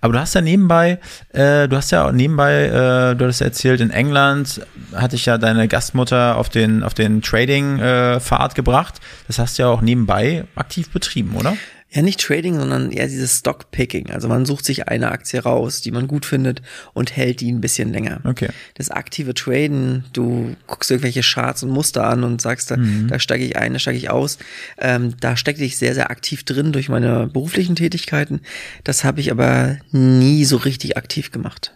[0.00, 0.98] Aber du hast ja nebenbei,
[1.32, 4.60] äh, du hast ja nebenbei, äh, du hattest erzählt, in England
[4.94, 9.00] hatte ich ja deine Gastmutter auf den, auf den Trading-Pfad gebracht.
[9.26, 11.56] Das hast du ja auch nebenbei aktiv betrieben, oder?
[11.94, 14.10] Ja, nicht Trading, sondern eher dieses Stockpicking.
[14.10, 16.60] Also man sucht sich eine Aktie raus, die man gut findet
[16.92, 18.20] und hält die ein bisschen länger.
[18.24, 18.48] Okay.
[18.74, 22.76] Das aktive Traden, du guckst irgendwelche Charts und Muster an und sagst, da,
[23.06, 24.38] da steige ich ein, da steige ich aus.
[24.76, 28.40] Ähm, da steckte ich sehr, sehr aktiv drin durch meine beruflichen Tätigkeiten.
[28.82, 31.72] Das habe ich aber nie so richtig aktiv gemacht.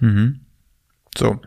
[1.17, 1.41] So,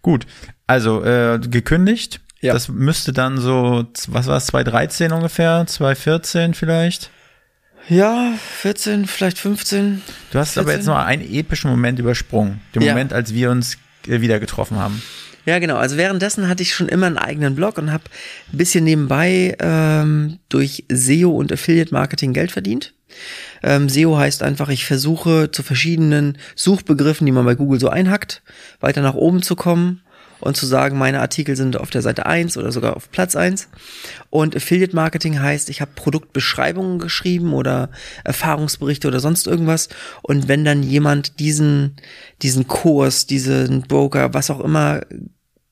[0.00, 0.26] gut.
[0.66, 2.20] Also, äh, gekündigt.
[2.40, 2.54] Ja.
[2.54, 7.10] Das müsste dann so, was war es, 2013 ungefähr, 2014 vielleicht?
[7.88, 10.02] Ja, 14, vielleicht 15.
[10.30, 10.80] Du hast aber 14.
[10.80, 12.60] jetzt noch einen epischen Moment übersprungen.
[12.74, 12.92] Den Ja.
[12.92, 13.76] Moment, als wir uns
[14.08, 15.02] äh, wieder getroffen haben.
[15.46, 15.76] Ja, genau.
[15.76, 18.04] Also währenddessen hatte ich schon immer einen eigenen Blog und habe
[18.52, 22.94] ein bisschen nebenbei ähm, durch SEO und Affiliate Marketing Geld verdient.
[23.62, 28.42] Ähm, SEO heißt einfach, ich versuche zu verschiedenen Suchbegriffen, die man bei Google so einhackt,
[28.80, 30.00] weiter nach oben zu kommen
[30.40, 33.68] und zu sagen, meine Artikel sind auf der Seite 1 oder sogar auf Platz 1.
[34.30, 37.90] Und Affiliate Marketing heißt, ich habe Produktbeschreibungen geschrieben oder
[38.24, 39.88] Erfahrungsberichte oder sonst irgendwas.
[40.22, 41.96] Und wenn dann jemand diesen,
[42.42, 45.00] diesen Kurs, diesen Broker, was auch immer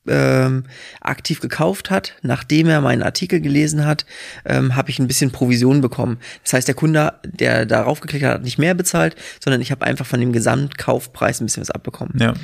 [0.09, 0.65] ähm,
[1.01, 4.05] aktiv gekauft hat, nachdem er meinen Artikel gelesen hat,
[4.45, 6.19] ähm, habe ich ein bisschen Provision bekommen.
[6.43, 9.85] Das heißt, der Kunde, der darauf geklickt hat, hat nicht mehr bezahlt, sondern ich habe
[9.85, 12.15] einfach von dem Gesamtkaufpreis ein bisschen was abbekommen.
[12.19, 12.35] Ja.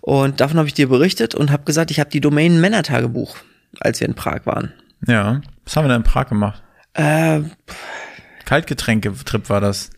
[0.00, 3.36] Und davon habe ich dir berichtet und habe gesagt, ich habe die Domain Männertagebuch,
[3.80, 4.72] als wir in Prag waren.
[5.06, 5.42] Ja.
[5.64, 6.62] Was haben wir da in Prag gemacht?
[6.94, 7.40] Äh,
[8.44, 9.90] Kaltgetränke-Trip war das.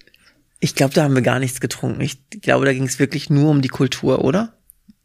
[0.60, 2.00] ich glaube, da haben wir gar nichts getrunken.
[2.00, 4.54] Ich glaube, da ging es wirklich nur um die Kultur, oder?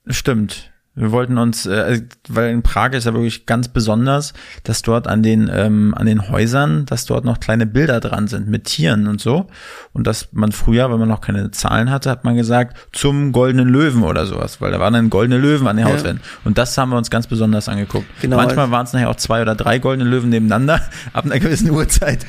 [0.07, 0.68] Stimmt.
[0.95, 5.23] Wir wollten uns, äh, weil in Prag ist ja wirklich ganz besonders, dass dort an
[5.23, 9.21] den ähm, an den Häusern, dass dort noch kleine Bilder dran sind mit Tieren und
[9.21, 9.47] so
[9.93, 13.69] und dass man früher, wenn man noch keine Zahlen hatte, hat man gesagt zum goldenen
[13.69, 15.93] Löwen oder sowas, weil da waren dann goldene Löwen an den Ja.
[15.93, 18.07] Hauswänden und das haben wir uns ganz besonders angeguckt.
[18.21, 18.35] Genau.
[18.35, 20.81] Manchmal waren es nachher auch zwei oder drei goldene Löwen nebeneinander
[21.13, 22.25] ab einer gewissen Uhrzeit.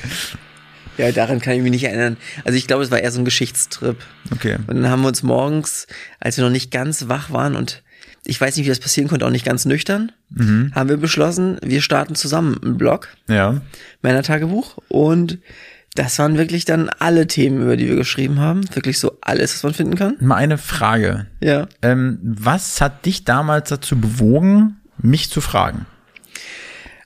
[0.97, 2.19] Ja, daran kann ich mich nicht erinnern.
[2.45, 3.97] Also ich glaube, es war eher so ein Geschichtstrip.
[4.33, 4.59] Okay.
[4.67, 5.87] Und dann haben wir uns morgens,
[6.21, 7.83] als wir noch nicht ganz wach waren und
[8.25, 10.13] ich weiß nicht, wie das passieren konnte, auch nicht ganz nüchtern,
[10.75, 13.61] haben wir beschlossen, wir starten zusammen einen Blog, Ja.
[14.03, 14.79] Männertagebuch.
[14.89, 15.39] Und
[15.95, 18.63] das waren wirklich dann alle Themen, über die wir geschrieben haben.
[18.75, 20.17] Wirklich so alles, was man finden kann.
[20.21, 21.27] Mal eine Frage.
[21.41, 21.67] Ja.
[21.83, 25.87] Ähm, was hat dich damals dazu bewogen, mich zu fragen?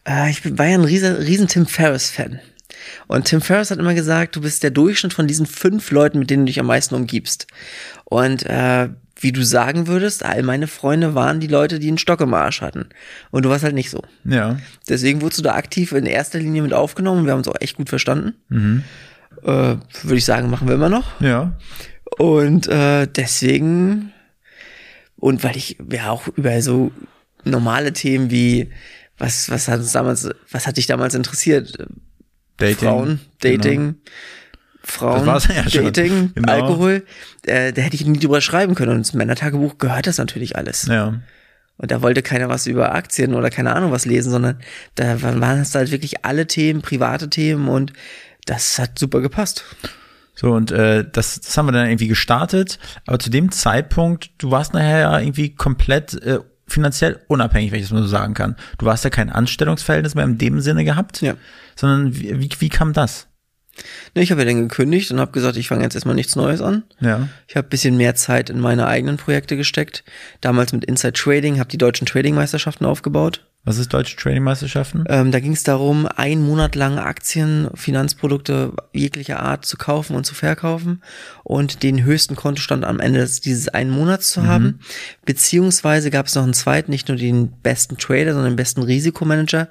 [0.07, 2.41] Äh, ich bin- war ja ein riesen, riesen Tim Ferriss-Fan.
[3.07, 6.29] Und Tim Ferriss hat immer gesagt, du bist der Durchschnitt von diesen fünf Leuten, mit
[6.29, 7.47] denen du dich am meisten umgibst.
[8.05, 12.21] Und äh, wie du sagen würdest, all meine Freunde waren die Leute, die einen Stock
[12.21, 12.87] im Arsch hatten.
[13.31, 14.03] Und du warst halt nicht so.
[14.25, 14.59] Ja.
[14.89, 17.25] Deswegen wurdest du da aktiv in erster Linie mit aufgenommen.
[17.25, 18.35] Wir haben uns auch echt gut verstanden.
[19.43, 21.21] Äh, Würde ich sagen, machen wir immer noch.
[21.21, 21.57] Ja.
[22.19, 24.13] Und äh, deswegen,
[25.17, 26.91] und weil ich ja auch über so
[27.45, 28.71] normale Themen wie,
[29.19, 31.79] was, was hat uns damals, was hat dich damals interessiert?
[32.57, 32.77] Dating.
[32.89, 33.95] Frauen, Genau.
[34.87, 35.63] Frauen, ja.
[35.91, 36.53] Dating, Genau.
[36.53, 37.05] Alkohol.
[37.47, 38.91] Äh, da hätte ich nie drüber schreiben können.
[38.93, 40.87] Und ins Männertagebuch gehört das natürlich alles.
[40.87, 41.21] Ja.
[41.77, 44.59] Und da wollte keiner was über Aktien oder keine Ahnung was lesen, sondern
[44.95, 47.93] da waren waren es halt wirklich alle Themen, private Themen und
[48.47, 49.65] das hat super gepasst.
[50.37, 52.79] So, und äh, das, das haben wir dann irgendwie gestartet.
[53.07, 57.87] Aber zu dem Zeitpunkt, du warst nachher ja irgendwie komplett äh, finanziell unabhängig, wenn ich
[57.87, 58.57] das mal so sagen kann.
[58.79, 61.35] Du warst ja kein Anstellungsverhältnis mehr in dem Sinne gehabt, Ja.
[61.77, 63.27] sondern wie, wie, wie kam das?
[64.15, 66.61] Ne, ich habe ja dann gekündigt und habe gesagt, ich fange jetzt erstmal nichts Neues
[66.61, 66.85] an.
[67.01, 67.29] Ja.
[67.49, 70.05] Ich habe bisschen mehr Zeit in meine eigenen Projekte gesteckt.
[70.41, 73.45] Damals mit Inside Trading, habe die deutschen Trading-Meisterschaften aufgebaut.
[73.67, 75.05] Was ist Deutsche Trading-Meisterschaften?
[75.09, 80.25] Ähm, da ging es darum, einen Monat lang Aktien, Finanzprodukte jeglicher Art zu kaufen und
[80.25, 81.03] zu verkaufen
[81.45, 84.81] und den höchsten Kontostand am Ende dieses einen Monats zu haben.
[85.25, 89.71] Beziehungsweise gab es noch einen zweiten, nicht nur den besten Trader, sondern den besten Risikomanager.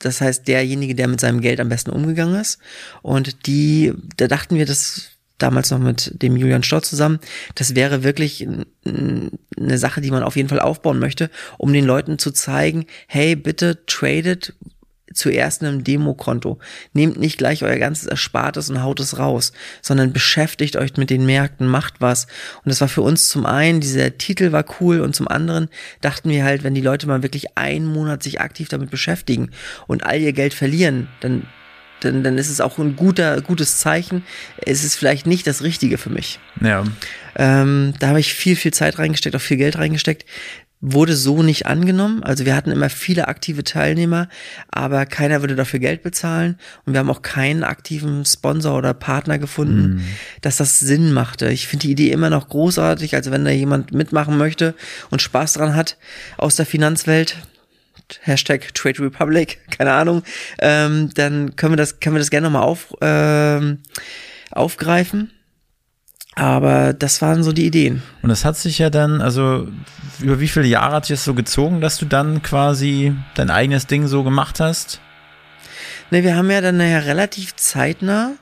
[0.00, 2.58] Das heißt, derjenige, der mit seinem Geld am besten umgegangen ist.
[3.02, 7.20] Und die, da dachten wir, dass damals noch mit dem Julian Stott zusammen,
[7.54, 8.46] das wäre wirklich
[8.84, 13.36] eine Sache, die man auf jeden Fall aufbauen möchte, um den Leuten zu zeigen, hey,
[13.36, 14.54] bitte tradet
[15.12, 16.58] zuerst in einem Demokonto.
[16.92, 21.26] Nehmt nicht gleich euer ganzes Erspartes und haut es raus, sondern beschäftigt euch mit den
[21.26, 22.26] Märkten, macht was.
[22.64, 25.68] Und das war für uns zum einen, dieser Titel war cool und zum anderen
[26.00, 29.50] dachten wir halt, wenn die Leute mal wirklich einen Monat sich aktiv damit beschäftigen
[29.86, 31.46] und all ihr Geld verlieren, dann
[32.00, 34.24] dann, dann ist es auch ein guter, gutes Zeichen.
[34.56, 36.40] Es ist vielleicht nicht das Richtige für mich.
[36.60, 36.84] Ja.
[37.36, 40.24] Ähm, da habe ich viel, viel Zeit reingesteckt, auch viel Geld reingesteckt.
[40.82, 42.22] Wurde so nicht angenommen.
[42.22, 44.28] Also wir hatten immer viele aktive Teilnehmer,
[44.70, 46.58] aber keiner würde dafür Geld bezahlen.
[46.86, 50.02] Und wir haben auch keinen aktiven Sponsor oder Partner gefunden,
[50.40, 51.50] dass das Sinn machte.
[51.50, 53.14] Ich finde die Idee immer noch großartig.
[53.14, 54.74] Also wenn da jemand mitmachen möchte
[55.10, 55.98] und Spaß dran hat
[56.38, 57.36] aus der Finanzwelt,
[58.22, 60.22] Hashtag Trade Republic, keine Ahnung,
[60.60, 63.78] ähm, dann können wir das, können wir das gerne nochmal auf, ähm,
[64.50, 65.30] aufgreifen.
[66.36, 68.02] Aber das waren so die Ideen.
[68.22, 69.68] Und das hat sich ja dann, also
[70.20, 73.86] über wie viele Jahre hat sich das so gezogen, dass du dann quasi dein eigenes
[73.86, 75.00] Ding so gemacht hast?
[76.10, 78.32] Ne, wir haben ja dann nachher relativ zeitnah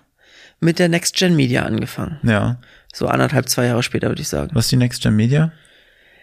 [0.61, 2.19] mit der Next Gen Media angefangen.
[2.23, 2.59] Ja.
[2.93, 4.51] So anderthalb, zwei Jahre später, würde ich sagen.
[4.55, 5.53] Was ist die Next Gen Media?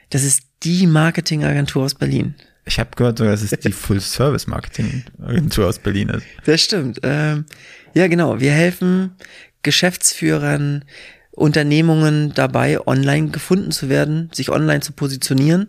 [0.09, 2.35] Das ist die Marketingagentur aus Berlin.
[2.65, 6.25] Ich habe gehört, dass es die Full-Service-Marketing-Agentur aus Berlin ist.
[6.45, 6.99] Das stimmt.
[7.03, 7.45] Ähm,
[7.93, 8.39] ja, genau.
[8.39, 9.15] Wir helfen
[9.61, 10.83] Geschäftsführern,
[11.35, 15.67] Unternehmungen dabei, online gefunden zu werden, sich online zu positionieren,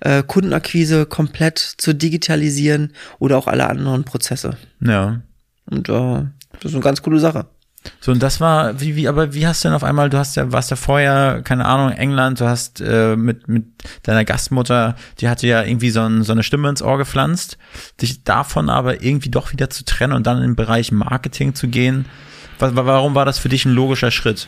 [0.00, 4.56] äh, Kundenakquise komplett zu digitalisieren oder auch alle anderen Prozesse.
[4.80, 5.22] Ja.
[5.66, 6.24] Und äh,
[6.60, 7.46] das ist eine ganz coole Sache.
[8.00, 10.36] So, und das war, wie, wie, aber wie hast du denn auf einmal, du hast
[10.36, 13.64] ja, warst ja vorher, keine Ahnung, England, du hast äh, mit, mit
[14.04, 17.58] deiner Gastmutter, die hatte ja irgendwie so, ein, so eine Stimme ins Ohr gepflanzt,
[18.00, 21.68] dich davon aber irgendwie doch wieder zu trennen und dann in den Bereich Marketing zu
[21.68, 22.06] gehen.
[22.58, 24.46] Was, warum war das für dich ein logischer Schritt?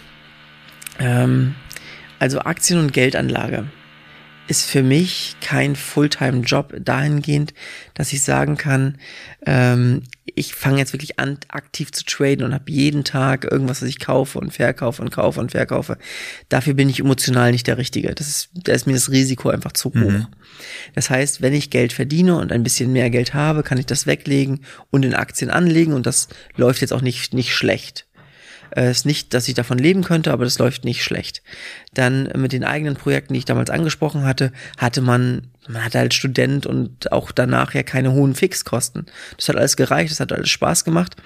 [0.98, 1.54] Ähm,
[2.18, 3.66] also Aktien- und Geldanlage
[4.46, 7.54] ist für mich kein Fulltime-Job dahingehend,
[7.94, 8.98] dass ich sagen kann,
[9.46, 10.02] ähm,
[10.36, 14.00] ich fange jetzt wirklich an, aktiv zu traden und habe jeden Tag irgendwas, was ich
[14.00, 15.96] kaufe und verkaufe und kaufe und verkaufe.
[16.48, 18.14] Dafür bin ich emotional nicht der Richtige.
[18.14, 19.94] Das ist, da ist mir das Risiko einfach zu hoch.
[19.94, 20.26] Mhm.
[20.94, 24.06] Das heißt, wenn ich Geld verdiene und ein bisschen mehr Geld habe, kann ich das
[24.06, 28.06] weglegen und in Aktien anlegen und das läuft jetzt auch nicht, nicht schlecht.
[28.74, 31.42] Es äh, ist nicht, dass ich davon leben könnte, aber das läuft nicht schlecht.
[31.92, 36.14] Dann mit den eigenen Projekten, die ich damals angesprochen hatte, hatte man, man hatte als
[36.14, 39.06] Student und auch danach ja keine hohen Fixkosten.
[39.36, 41.16] Das hat alles gereicht, das hat alles Spaß gemacht.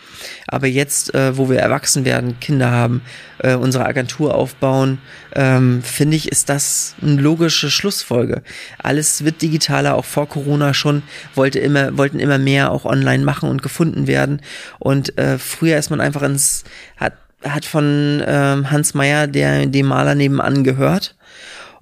[0.46, 3.03] Aber jetzt, äh, wo wir erwachsen werden, Kinder haben,
[3.38, 4.98] äh, unsere Agentur aufbauen,
[5.35, 8.42] ähm, finde ich, ist das eine logische Schlussfolge.
[8.79, 11.03] Alles wird digitaler, auch vor Corona schon,
[11.35, 14.40] wollte immer, wollten immer mehr auch online machen und gefunden werden.
[14.79, 16.64] Und äh, früher ist man einfach ins,
[16.96, 21.14] hat hat von ähm, Hans Meyer, der dem Maler nebenan gehört.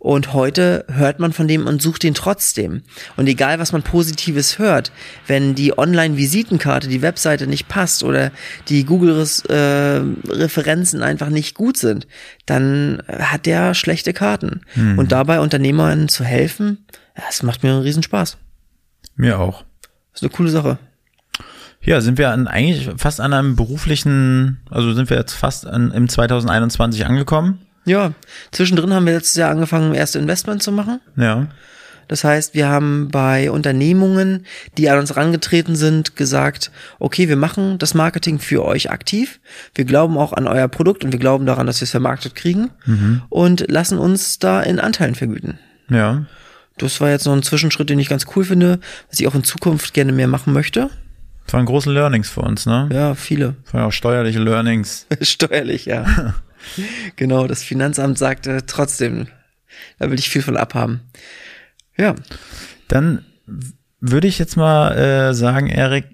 [0.06, 2.82] Und heute hört man von dem und sucht ihn trotzdem.
[3.16, 4.92] Und egal, was man Positives hört,
[5.26, 8.30] wenn die Online-Visitenkarte, die Webseite nicht passt oder
[8.68, 12.06] die Google-Referenzen äh, einfach nicht gut sind,
[12.46, 14.60] dann hat der schlechte Karten.
[14.74, 14.96] Hm.
[14.96, 18.36] Und dabei Unternehmern zu helfen, das macht mir einen Riesenspaß.
[19.16, 19.64] Mir auch.
[20.12, 20.78] Das ist eine coole Sache.
[21.82, 25.90] Ja, sind wir an, eigentlich fast an einem beruflichen, also sind wir jetzt fast an,
[25.90, 27.65] im 2021 angekommen.
[27.86, 28.12] Ja,
[28.50, 31.00] zwischendrin haben wir letztes Jahr angefangen, erste Investment zu machen.
[31.16, 31.46] Ja.
[32.08, 34.46] Das heißt, wir haben bei Unternehmungen,
[34.76, 39.40] die an uns herangetreten sind, gesagt, okay, wir machen das Marketing für euch aktiv.
[39.74, 42.70] Wir glauben auch an euer Produkt und wir glauben daran, dass wir es vermarktet kriegen
[42.84, 43.22] mhm.
[43.28, 45.58] und lassen uns da in Anteilen vergüten.
[45.88, 46.26] Ja.
[46.78, 49.44] Das war jetzt noch ein Zwischenschritt, den ich ganz cool finde, was ich auch in
[49.44, 50.90] Zukunft gerne mehr machen möchte.
[51.46, 52.88] Das waren große Learnings für uns, ne?
[52.92, 53.54] Ja, viele.
[53.64, 55.06] Das waren auch steuerliche Learnings.
[55.22, 56.34] Steuerlich, ja.
[57.16, 59.28] genau, das Finanzamt sagte trotzdem,
[59.98, 61.00] da will ich viel von abhaben.
[61.96, 62.14] Ja.
[62.88, 63.24] Dann
[64.00, 66.04] würde ich jetzt mal äh, sagen, Erik,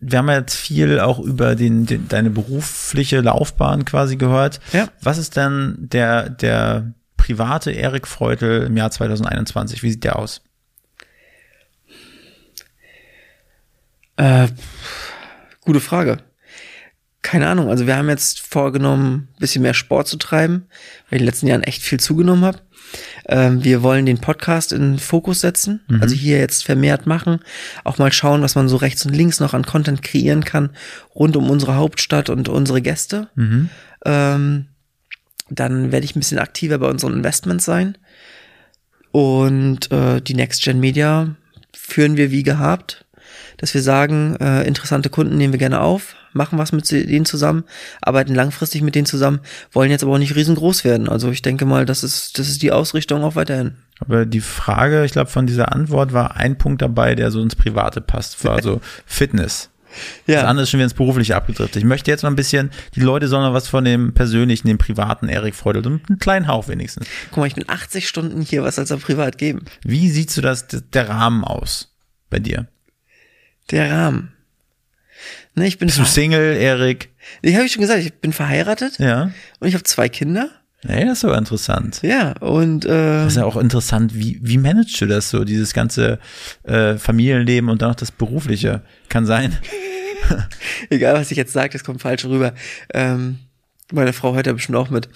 [0.00, 4.60] wir haben ja jetzt viel auch über den, den, deine berufliche Laufbahn quasi gehört.
[4.72, 4.88] Ja.
[5.02, 9.82] Was ist denn der, der private Erik Freutel im Jahr 2021?
[9.82, 10.42] Wie sieht der aus?
[14.16, 14.48] Äh,
[15.60, 16.18] gute Frage.
[17.22, 17.68] Keine Ahnung.
[17.68, 20.66] Also wir haben jetzt vorgenommen, bisschen mehr Sport zu treiben,
[21.08, 22.60] weil ich in den letzten Jahren echt viel zugenommen habe.
[23.28, 26.02] Ähm, wir wollen den Podcast in Fokus setzen, mhm.
[26.02, 27.38] also hier jetzt vermehrt machen,
[27.84, 30.70] auch mal schauen, was man so rechts und links noch an Content kreieren kann
[31.14, 33.28] rund um unsere Hauptstadt und unsere Gäste.
[33.36, 33.68] Mhm.
[34.04, 34.66] Ähm,
[35.50, 37.96] dann werde ich ein bisschen aktiver bei unseren Investments sein.
[39.12, 41.36] Und äh, die Next Gen Media
[41.72, 43.04] führen wir wie gehabt
[43.60, 47.64] dass wir sagen, äh, interessante Kunden nehmen wir gerne auf, machen was mit denen zusammen,
[48.00, 49.40] arbeiten langfristig mit denen zusammen,
[49.72, 51.08] wollen jetzt aber auch nicht riesengroß werden.
[51.08, 53.74] Also ich denke mal, das ist, das ist die Ausrichtung auch weiterhin.
[54.00, 57.56] Aber die Frage, ich glaube, von dieser Antwort war ein Punkt dabei, der so ins
[57.56, 59.70] Private passt, war so Fitness.
[60.26, 60.36] Ja.
[60.36, 61.76] Das andere ist schon wieder ins Berufliche abgedriftet.
[61.76, 64.78] Ich möchte jetzt noch ein bisschen, die Leute sollen noch was von dem persönlichen, dem
[64.78, 67.06] privaten Erik Freudel, und einen kleinen Hauch wenigstens.
[67.30, 69.64] Guck mal, ich bin 80 Stunden hier, was soll es privat geben?
[69.82, 71.92] Wie siehst du das, der Rahmen aus
[72.30, 72.68] bei dir?
[73.70, 74.32] Der Rahmen.
[75.54, 77.10] Ne, ich bin Bist du Single, Erik?
[77.42, 78.98] Ich habe ich schon gesagt, ich bin verheiratet.
[78.98, 79.30] Ja.
[79.58, 80.48] Und ich habe zwei Kinder.
[80.82, 82.00] Nee, das ist aber interessant.
[82.02, 85.74] Ja, und äh, das ist ja auch interessant, wie, wie managst du das so, dieses
[85.74, 86.18] ganze
[86.62, 88.82] äh, Familienleben und dann noch das Berufliche?
[89.10, 89.58] Kann sein.
[90.90, 92.54] Egal, was ich jetzt sage, das kommt falsch rüber.
[92.94, 93.40] Ähm,
[93.92, 95.08] meine Frau hört ja bestimmt auch mit.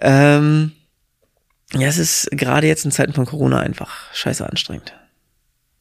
[0.00, 0.72] Ähm,
[1.74, 4.94] ja, es ist gerade jetzt in Zeiten von Corona einfach scheiße anstrengend.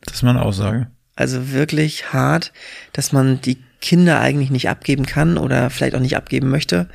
[0.01, 0.87] Das ist meine Aussage.
[1.15, 2.53] Also wirklich hart,
[2.93, 6.89] dass man die Kinder eigentlich nicht abgeben kann oder vielleicht auch nicht abgeben möchte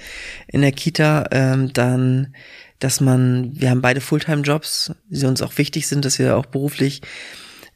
[0.48, 2.34] in der Kita, ähm, dann,
[2.78, 7.02] dass man, wir haben beide Fulltime-Jobs, die uns auch wichtig sind, dass wir auch beruflich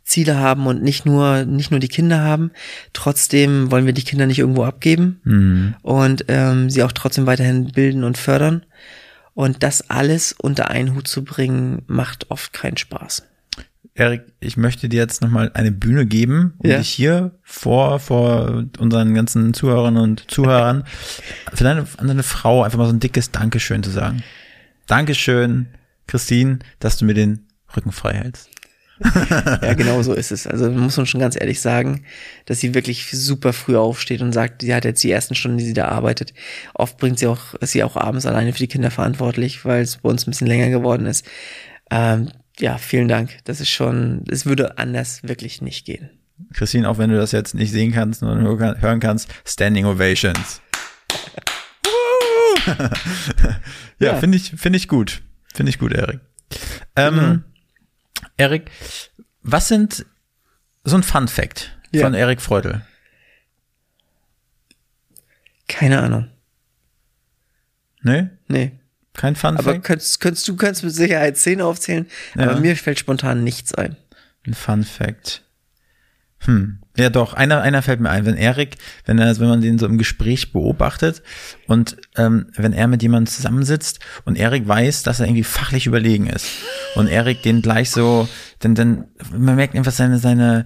[0.07, 2.53] Ziele haben und nicht nur nicht nur die Kinder haben.
[2.92, 5.75] Trotzdem wollen wir die Kinder nicht irgendwo abgeben mhm.
[5.83, 8.64] und ähm, sie auch trotzdem weiterhin bilden und fördern.
[9.35, 13.25] Und das alles unter einen Hut zu bringen, macht oft keinen Spaß.
[13.97, 16.77] Erik, ich möchte dir jetzt nochmal eine Bühne geben, um ja.
[16.77, 20.85] dich hier vor, vor unseren ganzen Zuhörern und Zuhörern
[21.55, 24.23] für deine, an deine Frau einfach mal so ein dickes Dankeschön zu sagen.
[24.87, 25.69] Dankeschön,
[26.07, 28.51] Christine, dass du mir den Rücken frei hältst.
[29.63, 30.47] ja, genau so ist es.
[30.47, 32.05] Also muss man schon ganz ehrlich sagen,
[32.44, 35.65] dass sie wirklich super früh aufsteht und sagt, sie hat jetzt die ersten Stunden, die
[35.65, 36.35] sie da arbeitet.
[36.75, 39.99] Oft bringt sie auch, ist sie auch abends alleine für die Kinder verantwortlich, weil es
[39.99, 41.27] bei uns ein bisschen länger geworden ist.
[41.90, 43.38] Ähm, ja, vielen Dank.
[43.44, 46.11] Das ist schon, es würde anders wirklich nicht gehen.
[46.52, 50.61] Christine, auch wenn du das jetzt nicht sehen kannst, nur hören kannst, Standing Ovations.
[53.98, 54.17] ja, ja.
[54.17, 55.23] finde ich, finde ich gut.
[55.54, 56.21] Finde ich gut, Erik.
[56.94, 57.44] Ähm, mhm.
[58.37, 58.71] Erik,
[59.42, 60.04] was sind
[60.85, 62.02] so ein Fun Fact ja.
[62.02, 62.83] von Erik Freudel?
[65.69, 66.29] Keine Ahnung.
[68.02, 68.29] Nee?
[68.48, 68.79] Nee.
[69.17, 69.69] Kein Fun Fact?
[69.69, 72.42] Aber könntest, könntest du kannst mit Sicherheit zehn aufzählen, ja.
[72.42, 73.96] aber mir fällt spontan nichts ein.
[74.46, 75.42] Ein Fun Fact.
[76.40, 76.79] Hm.
[76.96, 79.87] Ja, doch, einer, einer fällt mir ein, wenn Erik, wenn er, wenn man den so
[79.87, 81.23] im Gespräch beobachtet
[81.67, 86.27] und ähm, wenn er mit jemandem zusammensitzt und Erik weiß, dass er irgendwie fachlich überlegen
[86.27, 86.46] ist
[86.94, 88.29] und Erik den gleich so,
[88.62, 90.64] denn, denn man merkt einfach seine, seine,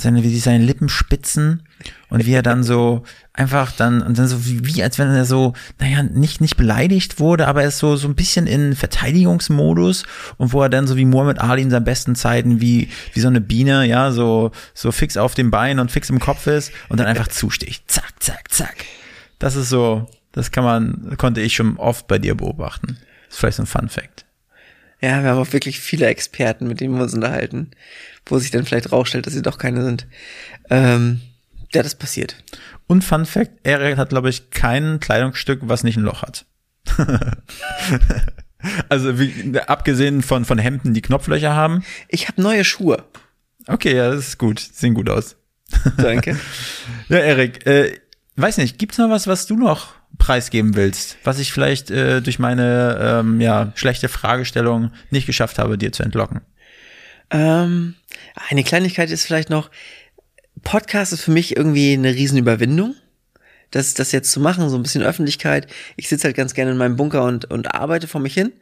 [0.00, 1.62] seine, wie seine Lippen spitzen
[2.08, 5.24] und wie er dann so einfach dann, und dann so wie, wie als wenn er
[5.24, 10.04] so, naja, nicht, nicht beleidigt wurde, aber er ist so, so ein bisschen in Verteidigungsmodus
[10.36, 13.28] und wo er dann so wie Muhammad Ali in seinen besten Zeiten wie, wie so
[13.28, 16.98] eine Biene, ja, so, so fix auf dem Bein und fix im Kopf ist und
[17.00, 17.90] dann einfach zusticht.
[17.90, 18.84] Zack, zack, zack.
[19.38, 22.98] Das ist so, das kann man, konnte ich schon oft bei dir beobachten.
[23.26, 24.24] Das ist vielleicht so ein Fun Fact.
[25.00, 27.70] Ja, wir haben auch wirklich viele Experten, mit denen wir uns unterhalten,
[28.28, 30.06] wo sich dann vielleicht rausstellt, dass sie doch keine sind.
[30.70, 31.20] Ähm,
[31.72, 32.36] ja, das passiert.
[32.86, 36.46] Und Fun Fact, Eric hat, glaube ich, kein Kleidungsstück, was nicht ein Loch hat.
[38.88, 41.84] also wie, abgesehen von, von Hemden, die Knopflöcher haben.
[42.08, 43.04] Ich habe neue Schuhe.
[43.66, 44.58] Okay, ja, das ist gut.
[44.58, 45.36] Sehen gut aus.
[45.98, 46.38] Danke.
[47.10, 47.98] ja, Erik, äh,
[48.36, 52.38] weiß nicht, gibt's noch was, was du noch preisgeben willst, was ich vielleicht äh, durch
[52.38, 56.40] meine ähm, ja, schlechte Fragestellung nicht geschafft habe, dir zu entlocken?
[57.30, 57.94] Ähm,
[58.48, 59.70] eine Kleinigkeit ist vielleicht noch,
[60.62, 62.94] Podcast ist für mich irgendwie eine Riesenüberwindung.
[63.70, 65.66] Das, das jetzt zu machen, so ein bisschen Öffentlichkeit.
[65.96, 68.52] Ich sitze halt ganz gerne in meinem Bunker und, und arbeite vor mich hin.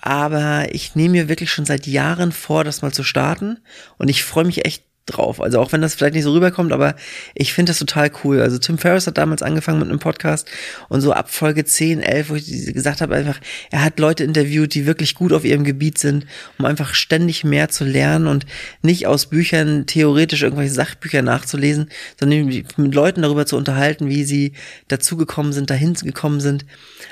[0.00, 3.60] Aber ich nehme mir wirklich schon seit Jahren vor, das mal zu starten.
[3.96, 5.40] Und ich freue mich echt drauf.
[5.40, 6.96] Also auch wenn das vielleicht nicht so rüberkommt, aber
[7.34, 8.40] ich finde das total cool.
[8.40, 10.48] Also Tim Ferriss hat damals angefangen mit einem Podcast
[10.88, 13.38] und so ab Folge 10, 11, wo ich gesagt habe, einfach,
[13.70, 16.26] er hat Leute interviewt, die wirklich gut auf ihrem Gebiet sind,
[16.58, 18.46] um einfach ständig mehr zu lernen und
[18.82, 24.52] nicht aus Büchern theoretisch irgendwelche Sachbücher nachzulesen, sondern mit Leuten darüber zu unterhalten, wie sie
[24.88, 26.64] dazugekommen sind, dahin gekommen sind.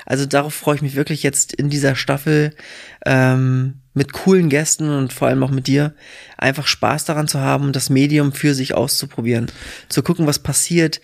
[0.05, 2.53] Also darauf freue ich mich wirklich jetzt in dieser Staffel.
[3.05, 5.93] Ähm, mit coolen Gästen und vor allem auch mit dir
[6.37, 9.51] einfach Spaß daran zu haben das Medium für sich auszuprobieren,
[9.87, 10.99] zu gucken, was passiert,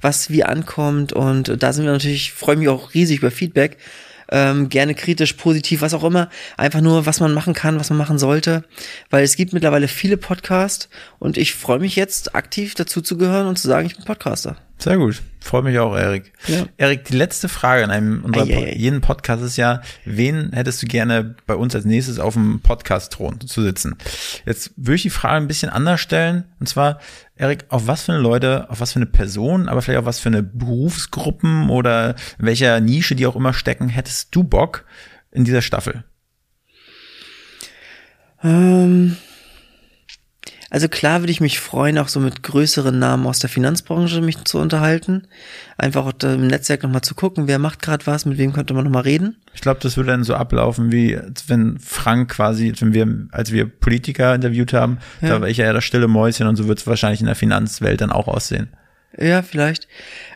[0.00, 1.12] was wie ankommt.
[1.12, 3.76] Und da sind wir natürlich, freue mich auch riesig über Feedback,
[4.30, 7.98] ähm, gerne kritisch, positiv, was auch immer, einfach nur, was man machen kann, was man
[7.98, 8.64] machen sollte,
[9.10, 10.88] weil es gibt mittlerweile viele Podcasts
[11.18, 14.56] und ich freue mich jetzt aktiv dazu zu gehören und zu sagen, ich bin Podcaster.
[14.80, 15.20] Sehr gut.
[15.40, 16.32] Freue mich auch, Erik.
[16.46, 16.64] Ja.
[16.78, 20.86] Erik, die letzte Frage in einem unserer ei, jeden Podcast ist ja, wen hättest du
[20.86, 23.96] gerne bei uns als nächstes auf dem Podcast-Thron zu sitzen?
[24.46, 26.44] Jetzt würde ich die Frage ein bisschen anders stellen.
[26.60, 26.98] Und zwar,
[27.36, 30.18] Erik, auf was für eine Leute, auf was für eine Person, aber vielleicht auch was
[30.18, 34.86] für eine Berufsgruppen oder in welcher Nische die auch immer stecken, hättest du Bock
[35.30, 36.04] in dieser Staffel?
[38.42, 39.18] Ähm,
[40.70, 44.44] also klar würde ich mich freuen, auch so mit größeren Namen aus der Finanzbranche mich
[44.44, 45.26] zu unterhalten.
[45.76, 48.84] Einfach auch im Netzwerk nochmal zu gucken, wer macht gerade was, mit wem könnte man
[48.84, 49.36] nochmal reden.
[49.52, 51.18] Ich glaube, das würde dann so ablaufen, wie
[51.48, 55.30] wenn Frank quasi, wenn wir, als wir Politiker interviewt haben, ja.
[55.30, 58.00] da war ich ja das stille Mäuschen und so wird es wahrscheinlich in der Finanzwelt
[58.00, 58.68] dann auch aussehen.
[59.18, 59.88] Ja, vielleicht.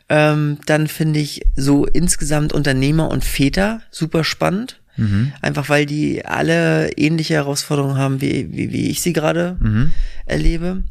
[0.09, 4.81] Ähm, dann finde ich so insgesamt Unternehmer und Väter super spannend.
[4.97, 5.33] Mhm.
[5.41, 9.91] Einfach weil die alle ähnliche Herausforderungen haben, wie, wie, wie ich sie gerade mhm.
[10.27, 10.85] erlebe.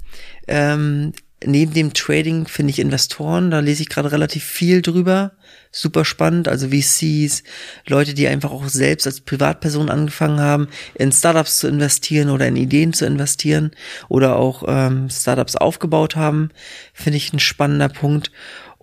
[0.47, 1.14] Ähm,
[1.45, 5.34] neben dem Trading finde ich Investoren, da lese ich gerade relativ viel drüber.
[5.72, 7.43] Super spannend, also VCs,
[7.88, 12.56] Leute, die einfach auch selbst als Privatperson angefangen haben, in Startups zu investieren oder in
[12.56, 13.72] Ideen zu investieren
[14.08, 16.49] oder auch ähm, Startups aufgebaut haben,
[16.93, 18.32] finde ich ein spannender Punkt.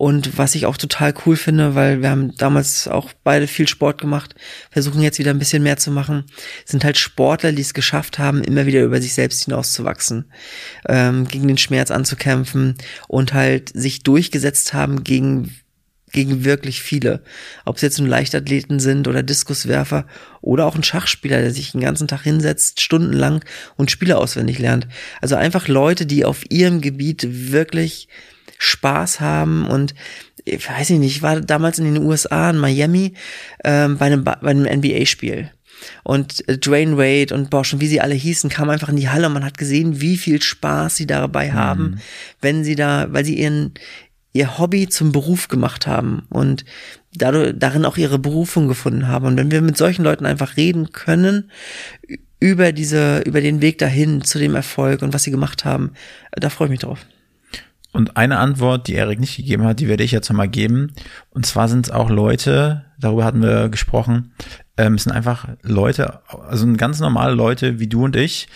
[0.00, 4.00] Und was ich auch total cool finde, weil wir haben damals auch beide viel Sport
[4.00, 4.34] gemacht,
[4.70, 6.24] versuchen jetzt wieder ein bisschen mehr zu machen,
[6.64, 10.32] sind halt Sportler, die es geschafft haben, immer wieder über sich selbst hinauszuwachsen,
[10.88, 12.76] ähm, gegen den Schmerz anzukämpfen
[13.08, 15.54] und halt sich durchgesetzt haben gegen
[16.12, 17.22] gegen wirklich viele.
[17.66, 20.06] Ob es jetzt nun Leichtathleten sind oder Diskuswerfer
[20.40, 23.44] oder auch ein Schachspieler, der sich den ganzen Tag hinsetzt, stundenlang
[23.76, 24.88] und Spiele auswendig lernt.
[25.20, 28.08] Also einfach Leute, die auf ihrem Gebiet wirklich
[28.62, 29.94] Spaß haben und
[30.44, 33.14] ich weiß nicht, ich war damals in den USA, in Miami,
[33.64, 35.50] ähm, bei einem, bei einem NBA-Spiel.
[36.04, 39.08] und äh, Dwayne Wade und Bosch und wie sie alle hießen, kamen einfach in die
[39.08, 41.98] Halle und man hat gesehen, wie viel Spaß sie dabei haben, Mhm.
[42.42, 43.72] wenn sie da, weil sie ihren,
[44.34, 46.64] ihr Hobby zum Beruf gemacht haben und
[47.14, 49.24] dadurch, darin auch ihre Berufung gefunden haben.
[49.26, 51.50] Und wenn wir mit solchen Leuten einfach reden können,
[52.40, 55.92] über diese, über den Weg dahin zu dem Erfolg und was sie gemacht haben,
[56.32, 57.06] da freue ich mich drauf.
[57.92, 60.92] Und eine Antwort, die Erik nicht gegeben hat, die werde ich jetzt nochmal geben.
[61.30, 64.32] Und zwar sind es auch Leute, darüber hatten wir gesprochen,
[64.76, 68.48] ähm, es sind einfach Leute, also ganz normale Leute wie du und ich,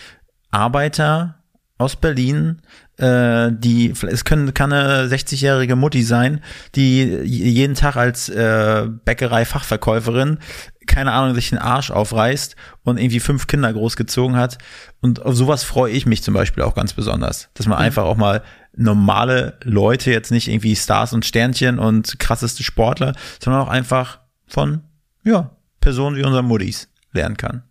[0.51, 1.43] Arbeiter
[1.77, 2.61] aus Berlin,
[2.97, 6.41] äh, die, es können, kann eine 60-jährige Mutti sein,
[6.75, 10.39] die jeden Tag als äh, Bäckerei-Fachverkäuferin,
[10.85, 14.57] keine Ahnung, sich den Arsch aufreißt und irgendwie fünf Kinder großgezogen hat.
[15.01, 18.17] Und auf sowas freue ich mich zum Beispiel auch ganz besonders, dass man einfach auch
[18.17, 18.43] mal
[18.77, 24.81] normale Leute, jetzt nicht irgendwie Stars und Sternchen und krasseste Sportler, sondern auch einfach von,
[25.23, 27.63] ja, Personen wie unser Muttis lernen kann.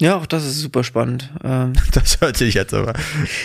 [0.00, 1.30] Ja, auch das ist super spannend.
[1.44, 2.94] Ähm, Das hört sich jetzt aber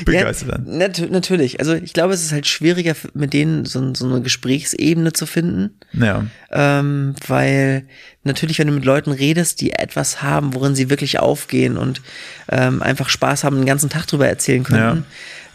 [0.05, 0.63] begeistert ja, an.
[0.77, 1.59] nat natürlich.
[1.59, 5.71] Also ich glaube, es ist halt schwieriger, mit denen so, so eine Gesprächsebene zu finden.
[5.93, 7.83] Ja, Ähm, weil
[8.23, 12.01] natürlich, wenn du mit Leuten redest, die etwas haben, worin sie wirklich aufgehen und
[12.49, 15.03] ähm, einfach Spaß haben, den ganzen Tag drüber erzählen können, Ja.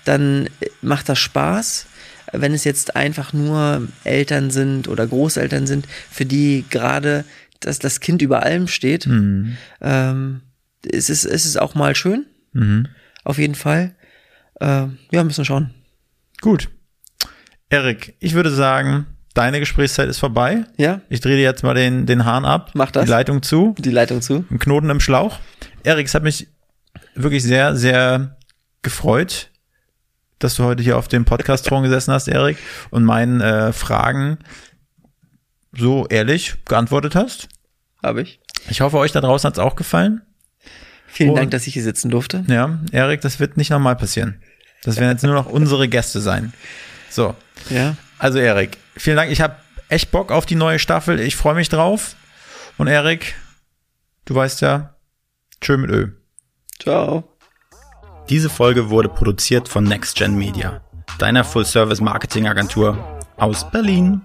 [0.04, 1.86] dann äh, macht das Spaß.
[2.32, 7.24] Wenn es jetzt einfach nur Eltern sind oder Großeltern sind, für die gerade
[7.60, 9.56] das, das Kind über allem steht, Mhm.
[9.80, 10.40] ähm,
[10.84, 12.26] es, ist, es ist auch mal schön.
[13.24, 13.94] Auf jeden Fall.
[14.60, 15.74] Äh, ja, müssen wir schauen.
[16.40, 16.68] gut.
[17.72, 20.64] Erik, ich würde sagen, deine Gesprächszeit ist vorbei.
[20.76, 22.72] Ja, Ich drehe dir jetzt mal den, den Hahn ab.
[22.74, 23.04] Mach das.
[23.04, 23.76] Die Leitung zu.
[23.78, 24.44] die Leitung zu.
[24.50, 25.38] Ein Knoten im Schlauch.
[25.84, 26.48] Erik, es hat mich
[27.14, 28.36] wirklich sehr, sehr
[28.82, 29.50] gefreut,
[30.40, 32.58] dass du heute hier auf dem Podcast-Thron gesessen hast, Erik,
[32.90, 34.38] und meinen äh, Fragen
[35.72, 37.48] so ehrlich geantwortet hast.
[38.02, 38.40] Habe ich.
[38.68, 40.22] Ich hoffe, euch da draußen hat es auch gefallen.
[41.12, 42.44] Vielen Und- Dank, dass ich hier sitzen durfte.
[42.48, 44.40] Ja, Erik, das wird nicht nochmal passieren.
[44.84, 46.52] Das werden jetzt nur noch unsere Gäste sein.
[47.10, 47.34] So,
[47.68, 47.96] Ja.
[48.18, 49.30] also Erik, vielen Dank.
[49.30, 49.56] Ich habe
[49.88, 51.20] echt Bock auf die neue Staffel.
[51.20, 52.14] Ich freue mich drauf.
[52.78, 53.34] Und Erik,
[54.24, 54.94] du weißt ja,
[55.60, 56.08] tschö mit Ö.
[56.80, 57.24] Ciao.
[58.30, 60.80] Diese Folge wurde produziert von NextGen Media,
[61.18, 62.96] deiner Full-Service-Marketing-Agentur
[63.36, 64.22] aus Berlin.